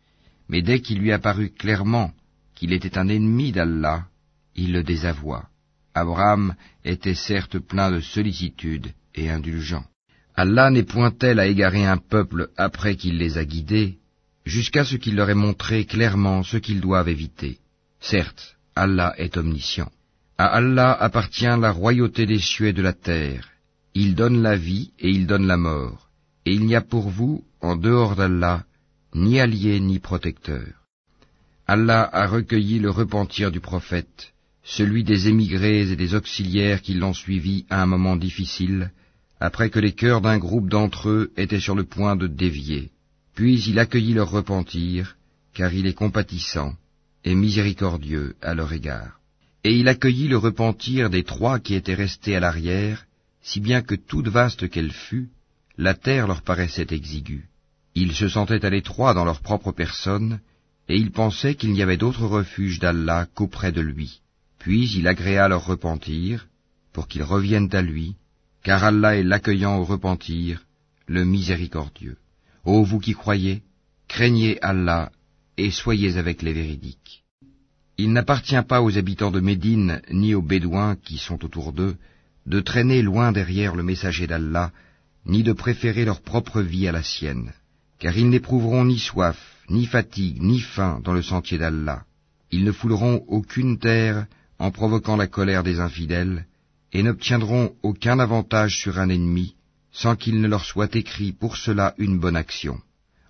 Mais 0.48 0.62
dès 0.62 0.80
qu'il 0.80 0.98
lui 0.98 1.12
apparut 1.12 1.50
clairement 1.50 2.12
qu'il 2.54 2.72
était 2.72 2.98
un 2.98 3.08
ennemi 3.08 3.52
d'Allah, 3.52 4.06
il 4.54 4.72
le 4.72 4.82
désavoua. 4.82 5.48
Abraham 5.94 6.54
était 6.84 7.14
certes 7.14 7.58
plein 7.58 7.90
de 7.90 8.00
sollicitude 8.00 8.92
et 9.14 9.30
indulgent. 9.30 9.84
Allah 10.34 10.70
n'est 10.70 10.82
point 10.82 11.10
tel 11.10 11.40
à 11.40 11.46
égarer 11.46 11.86
un 11.86 11.96
peuple 11.96 12.50
après 12.56 12.96
qu'il 12.96 13.16
les 13.16 13.38
a 13.38 13.44
guidés, 13.44 13.98
jusqu'à 14.44 14.84
ce 14.84 14.96
qu'il 14.96 15.16
leur 15.16 15.30
ait 15.30 15.34
montré 15.34 15.86
clairement 15.86 16.42
ce 16.42 16.58
qu'ils 16.58 16.80
doivent 16.80 17.08
éviter. 17.08 17.58
Certes, 18.00 18.56
Allah 18.74 19.14
est 19.16 19.38
omniscient. 19.38 19.90
À 20.38 20.48
Allah 20.48 20.92
appartient 20.92 21.44
la 21.44 21.72
royauté 21.72 22.26
des 22.26 22.38
cieux 22.38 22.68
et 22.68 22.72
de 22.74 22.82
la 22.82 22.92
terre. 22.92 23.48
Il 23.94 24.14
donne 24.14 24.42
la 24.42 24.54
vie 24.54 24.90
et 24.98 25.08
il 25.08 25.26
donne 25.26 25.46
la 25.46 25.56
mort. 25.56 26.10
Et 26.44 26.52
il 26.52 26.66
n'y 26.66 26.76
a 26.76 26.82
pour 26.82 27.08
vous, 27.08 27.42
en 27.62 27.74
dehors 27.74 28.16
d'Allah, 28.16 28.64
ni 29.14 29.40
allié 29.40 29.80
ni 29.80 29.98
protecteur. 29.98 30.68
Allah 31.66 32.08
a 32.12 32.26
recueilli 32.26 32.78
le 32.78 32.90
repentir 32.90 33.50
du 33.50 33.60
prophète, 33.60 34.34
celui 34.62 35.04
des 35.04 35.28
émigrés 35.28 35.90
et 35.90 35.96
des 35.96 36.14
auxiliaires 36.14 36.82
qui 36.82 36.92
l'ont 36.92 37.14
suivi 37.14 37.64
à 37.70 37.82
un 37.82 37.86
moment 37.86 38.16
difficile, 38.16 38.92
après 39.40 39.70
que 39.70 39.78
les 39.78 39.92
cœurs 39.92 40.20
d'un 40.20 40.38
groupe 40.38 40.68
d'entre 40.68 41.08
eux 41.08 41.32
étaient 41.38 41.60
sur 41.60 41.74
le 41.74 41.84
point 41.84 42.14
de 42.14 42.26
dévier. 42.26 42.90
Puis 43.34 43.62
il 43.62 43.78
accueillit 43.78 44.14
leur 44.14 44.30
repentir, 44.30 45.16
car 45.54 45.72
il 45.72 45.86
est 45.86 45.94
compatissant 45.94 46.74
et 47.24 47.34
miséricordieux 47.34 48.36
à 48.42 48.54
leur 48.54 48.72
égard. 48.72 49.15
Et 49.66 49.74
il 49.74 49.88
accueillit 49.88 50.28
le 50.28 50.36
repentir 50.36 51.10
des 51.10 51.24
trois 51.24 51.58
qui 51.58 51.74
étaient 51.74 52.00
restés 52.04 52.36
à 52.36 52.38
l'arrière, 52.38 53.04
si 53.42 53.58
bien 53.58 53.82
que 53.82 53.96
toute 53.96 54.28
vaste 54.28 54.70
qu'elle 54.70 54.92
fût, 54.92 55.28
la 55.76 55.94
terre 55.94 56.28
leur 56.28 56.42
paraissait 56.42 56.86
exiguë. 56.90 57.48
Ils 57.96 58.14
se 58.14 58.28
sentaient 58.28 58.64
à 58.64 58.70
l'étroit 58.70 59.12
dans 59.12 59.24
leur 59.24 59.40
propre 59.40 59.72
personne, 59.72 60.38
et 60.88 60.94
ils 60.94 61.10
pensaient 61.10 61.56
qu'il 61.56 61.72
n'y 61.72 61.82
avait 61.82 61.96
d'autre 61.96 62.26
refuge 62.26 62.78
d'Allah 62.78 63.26
qu'auprès 63.34 63.72
de 63.72 63.80
lui. 63.80 64.20
Puis 64.60 64.88
il 64.92 65.08
agréa 65.08 65.48
leur 65.48 65.66
repentir, 65.66 66.46
pour 66.92 67.08
qu'ils 67.08 67.24
reviennent 67.24 67.74
à 67.74 67.82
lui, 67.82 68.14
car 68.62 68.84
Allah 68.84 69.16
est 69.16 69.24
l'accueillant 69.24 69.78
au 69.78 69.84
repentir, 69.84 70.64
le 71.08 71.24
miséricordieux. 71.24 72.18
Ô 72.64 72.84
vous 72.84 73.00
qui 73.00 73.14
croyez, 73.14 73.64
craignez 74.06 74.62
Allah 74.62 75.10
et 75.56 75.72
soyez 75.72 76.18
avec 76.18 76.42
les 76.42 76.52
véridiques. 76.52 77.25
Il 77.98 78.12
n'appartient 78.12 78.62
pas 78.68 78.82
aux 78.82 78.98
habitants 78.98 79.30
de 79.30 79.40
Médine 79.40 80.02
ni 80.10 80.34
aux 80.34 80.42
Bédouins 80.42 80.96
qui 80.96 81.16
sont 81.16 81.42
autour 81.44 81.72
d'eux 81.72 81.96
de 82.44 82.60
traîner 82.60 83.00
loin 83.00 83.32
derrière 83.32 83.74
le 83.74 83.82
messager 83.82 84.26
d'Allah, 84.26 84.70
ni 85.24 85.42
de 85.42 85.52
préférer 85.52 86.04
leur 86.04 86.20
propre 86.20 86.60
vie 86.60 86.86
à 86.86 86.92
la 86.92 87.02
sienne, 87.02 87.52
car 87.98 88.16
ils 88.16 88.28
n'éprouveront 88.28 88.84
ni 88.84 88.98
soif, 88.98 89.38
ni 89.70 89.86
fatigue, 89.86 90.42
ni 90.42 90.60
faim 90.60 91.00
dans 91.04 91.14
le 91.14 91.22
sentier 91.22 91.58
d'Allah. 91.58 92.04
Ils 92.50 92.64
ne 92.64 92.72
fouleront 92.72 93.24
aucune 93.28 93.78
terre 93.78 94.26
en 94.58 94.70
provoquant 94.70 95.16
la 95.16 95.26
colère 95.26 95.62
des 95.62 95.80
infidèles, 95.80 96.46
et 96.92 97.02
n'obtiendront 97.02 97.74
aucun 97.82 98.18
avantage 98.18 98.78
sur 98.78 98.98
un 98.98 99.08
ennemi 99.08 99.56
sans 99.90 100.14
qu'il 100.14 100.42
ne 100.42 100.48
leur 100.48 100.66
soit 100.66 100.94
écrit 100.94 101.32
pour 101.32 101.56
cela 101.56 101.94
une 101.96 102.18
bonne 102.18 102.36
action. 102.36 102.78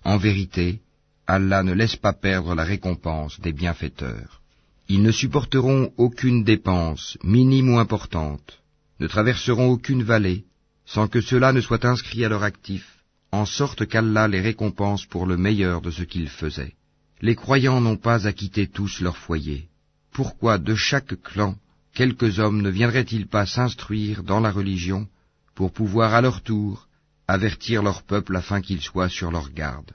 En 0.03 0.17
vérité, 0.17 0.81
Allah 1.25 1.63
ne 1.63 1.71
laisse 1.71 1.95
pas 1.95 2.13
perdre 2.13 2.53
la 2.53 2.65
récompense 2.65 3.39
des 3.39 3.53
bienfaiteurs. 3.53 4.41
Ils 4.89 5.03
ne 5.03 5.11
supporteront 5.11 5.91
aucune 5.97 6.45
dépense, 6.45 7.17
minime 7.21 7.73
ou 7.73 7.77
importante, 7.77 8.59
ne 9.01 9.07
traverseront 9.07 9.69
aucune 9.69 10.03
vallée, 10.03 10.45
sans 10.85 11.09
que 11.09 11.19
cela 11.19 11.51
ne 11.51 11.59
soit 11.59 11.83
inscrit 11.83 12.23
à 12.23 12.29
leur 12.29 12.43
actif, 12.43 13.03
en 13.33 13.45
sorte 13.45 13.85
qu'Allah 13.85 14.29
les 14.29 14.39
récompense 14.39 15.05
pour 15.05 15.25
le 15.25 15.35
meilleur 15.35 15.81
de 15.81 15.91
ce 15.91 16.03
qu'ils 16.03 16.29
faisaient. 16.29 16.75
Les 17.21 17.35
croyants 17.35 17.81
n'ont 17.81 17.97
pas 17.97 18.27
à 18.27 18.31
quitter 18.31 18.67
tous 18.67 19.01
leur 19.01 19.17
foyer. 19.17 19.67
Pourquoi 20.11 20.57
de 20.57 20.75
chaque 20.75 21.21
clan 21.21 21.57
quelques 21.93 22.39
hommes 22.39 22.61
ne 22.61 22.69
viendraient-ils 22.69 23.27
pas 23.27 23.45
s'instruire 23.45 24.23
dans 24.23 24.39
la 24.39 24.51
religion 24.51 25.07
pour 25.53 25.73
pouvoir 25.73 26.13
à 26.13 26.21
leur 26.21 26.41
tour 26.41 26.87
avertir 27.27 27.83
leur 27.83 28.03
peuple 28.03 28.35
afin 28.37 28.61
qu'ils 28.61 28.81
soient 28.81 29.09
sur 29.09 29.31
leur 29.31 29.49
garde? 29.51 29.91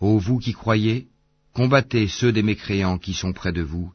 Ô 0.00 0.18
vous 0.18 0.38
qui 0.38 0.52
croyez, 0.52 1.06
combattez 1.52 2.08
ceux 2.08 2.32
des 2.32 2.42
mécréants 2.42 2.98
qui 2.98 3.14
sont 3.14 3.32
près 3.32 3.52
de 3.52 3.62
vous, 3.62 3.92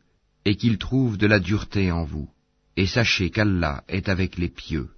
et 0.48 0.56
qu'ils 0.56 0.78
trouvent 0.78 1.18
de 1.18 1.28
la 1.28 1.42
dureté 1.42 1.92
en 1.92 2.06
vous, 2.06 2.30
et 2.78 2.88
sachez 2.88 3.30
qu'Allah 3.32 3.84
est 3.90 4.08
avec 4.08 4.38
les 4.38 4.48
pieux. 4.48 4.90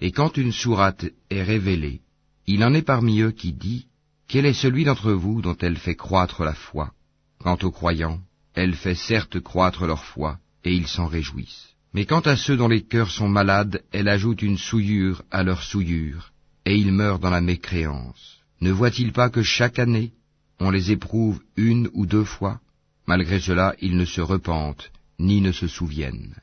Et 0.00 0.12
quand 0.12 0.36
une 0.36 0.52
sourate 0.52 1.06
est 1.28 1.42
révélée, 1.42 2.02
il 2.46 2.62
en 2.62 2.72
est 2.72 2.88
parmi 2.94 3.20
eux 3.20 3.32
qui 3.32 3.52
dit, 3.52 3.86
Quel 4.28 4.46
est 4.46 4.60
celui 4.64 4.84
d'entre 4.84 5.10
vous 5.10 5.42
dont 5.42 5.56
elle 5.60 5.76
fait 5.76 5.96
croître 5.96 6.44
la 6.44 6.54
foi? 6.54 6.92
Quant 7.40 7.58
aux 7.64 7.72
croyants, 7.72 8.20
elle 8.54 8.76
fait 8.76 8.94
certes 8.94 9.40
croître 9.40 9.86
leur 9.86 10.04
foi, 10.04 10.38
et 10.62 10.72
ils 10.72 10.86
s'en 10.86 11.06
réjouissent. 11.06 11.70
Mais 11.94 12.06
quant 12.06 12.20
à 12.20 12.36
ceux 12.36 12.56
dont 12.56 12.68
les 12.68 12.84
cœurs 12.92 13.10
sont 13.10 13.28
malades, 13.28 13.82
elle 13.90 14.06
ajoute 14.06 14.42
une 14.42 14.56
souillure 14.68 15.24
à 15.32 15.42
leur 15.42 15.64
souillure, 15.64 16.30
et 16.64 16.76
ils 16.76 16.92
meurent 16.92 17.18
dans 17.18 17.30
la 17.38 17.40
mécréance. 17.40 18.38
Ne 18.60 18.70
voient-ils 18.70 19.12
pas 19.12 19.30
que 19.30 19.42
chaque 19.42 19.80
année, 19.80 20.12
on 20.60 20.70
les 20.70 20.92
éprouve 20.92 21.40
une 21.56 21.90
ou 21.92 22.06
deux 22.06 22.28
fois? 22.36 22.60
Malgré 23.06 23.40
cela, 23.40 23.74
ils 23.80 23.96
ne 23.96 24.04
se 24.04 24.20
repentent, 24.20 24.90
ni 25.18 25.40
ne 25.40 25.52
se 25.52 25.66
souviennent. 25.66 26.36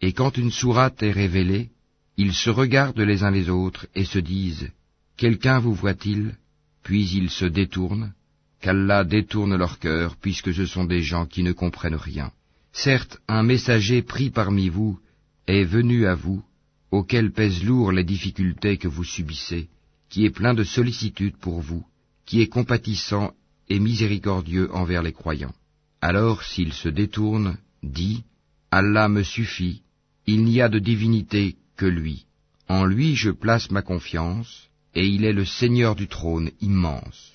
Et 0.00 0.12
quand 0.12 0.36
une 0.36 0.50
sourate 0.50 1.02
est 1.02 1.12
révélée, 1.12 1.70
ils 2.16 2.34
se 2.34 2.50
regardent 2.50 3.00
les 3.00 3.22
uns 3.22 3.30
les 3.30 3.48
autres 3.50 3.86
et 3.94 4.04
se 4.04 4.18
disent, 4.18 4.70
Quelqu'un 5.16 5.58
vous 5.58 5.74
voit-il? 5.74 6.36
Puis 6.82 7.08
ils 7.10 7.30
se 7.30 7.44
détournent, 7.44 8.12
qu'Allah 8.60 9.04
détourne 9.04 9.56
leur 9.56 9.78
cœur, 9.78 10.16
puisque 10.16 10.52
ce 10.54 10.66
sont 10.66 10.84
des 10.84 11.02
gens 11.02 11.26
qui 11.26 11.42
ne 11.42 11.52
comprennent 11.52 11.94
rien. 11.94 12.30
Certes, 12.72 13.18
un 13.28 13.42
messager 13.42 14.02
pris 14.02 14.30
parmi 14.30 14.68
vous 14.68 14.98
est 15.46 15.64
venu 15.64 16.06
à 16.06 16.14
vous, 16.14 16.42
auquel 16.90 17.32
pèsent 17.32 17.64
lourd 17.64 17.92
les 17.92 18.04
difficultés 18.04 18.78
que 18.78 18.88
vous 18.88 19.04
subissez, 19.04 19.68
qui 20.08 20.24
est 20.24 20.30
plein 20.30 20.54
de 20.54 20.64
sollicitude 20.64 21.36
pour 21.36 21.60
vous, 21.60 21.84
qui 22.24 22.40
est 22.40 22.48
compatissant 22.48 23.32
et 23.68 23.78
miséricordieux 23.78 24.74
envers 24.74 25.02
les 25.02 25.12
croyants. 25.12 25.54
Alors, 26.10 26.44
s'il 26.44 26.72
se 26.72 26.88
détourne, 26.88 27.58
dit, 27.82 28.22
Allah 28.70 29.08
me 29.08 29.24
suffit, 29.24 29.82
il 30.24 30.44
n'y 30.44 30.60
a 30.60 30.68
de 30.68 30.78
divinité 30.78 31.56
que 31.76 31.84
lui. 31.84 32.26
En 32.68 32.84
lui 32.84 33.16
je 33.16 33.32
place 33.32 33.72
ma 33.72 33.82
confiance, 33.82 34.68
et 34.94 35.04
il 35.04 35.24
est 35.24 35.32
le 35.32 35.44
Seigneur 35.44 35.96
du 35.96 36.06
trône 36.06 36.52
immense. 36.60 37.34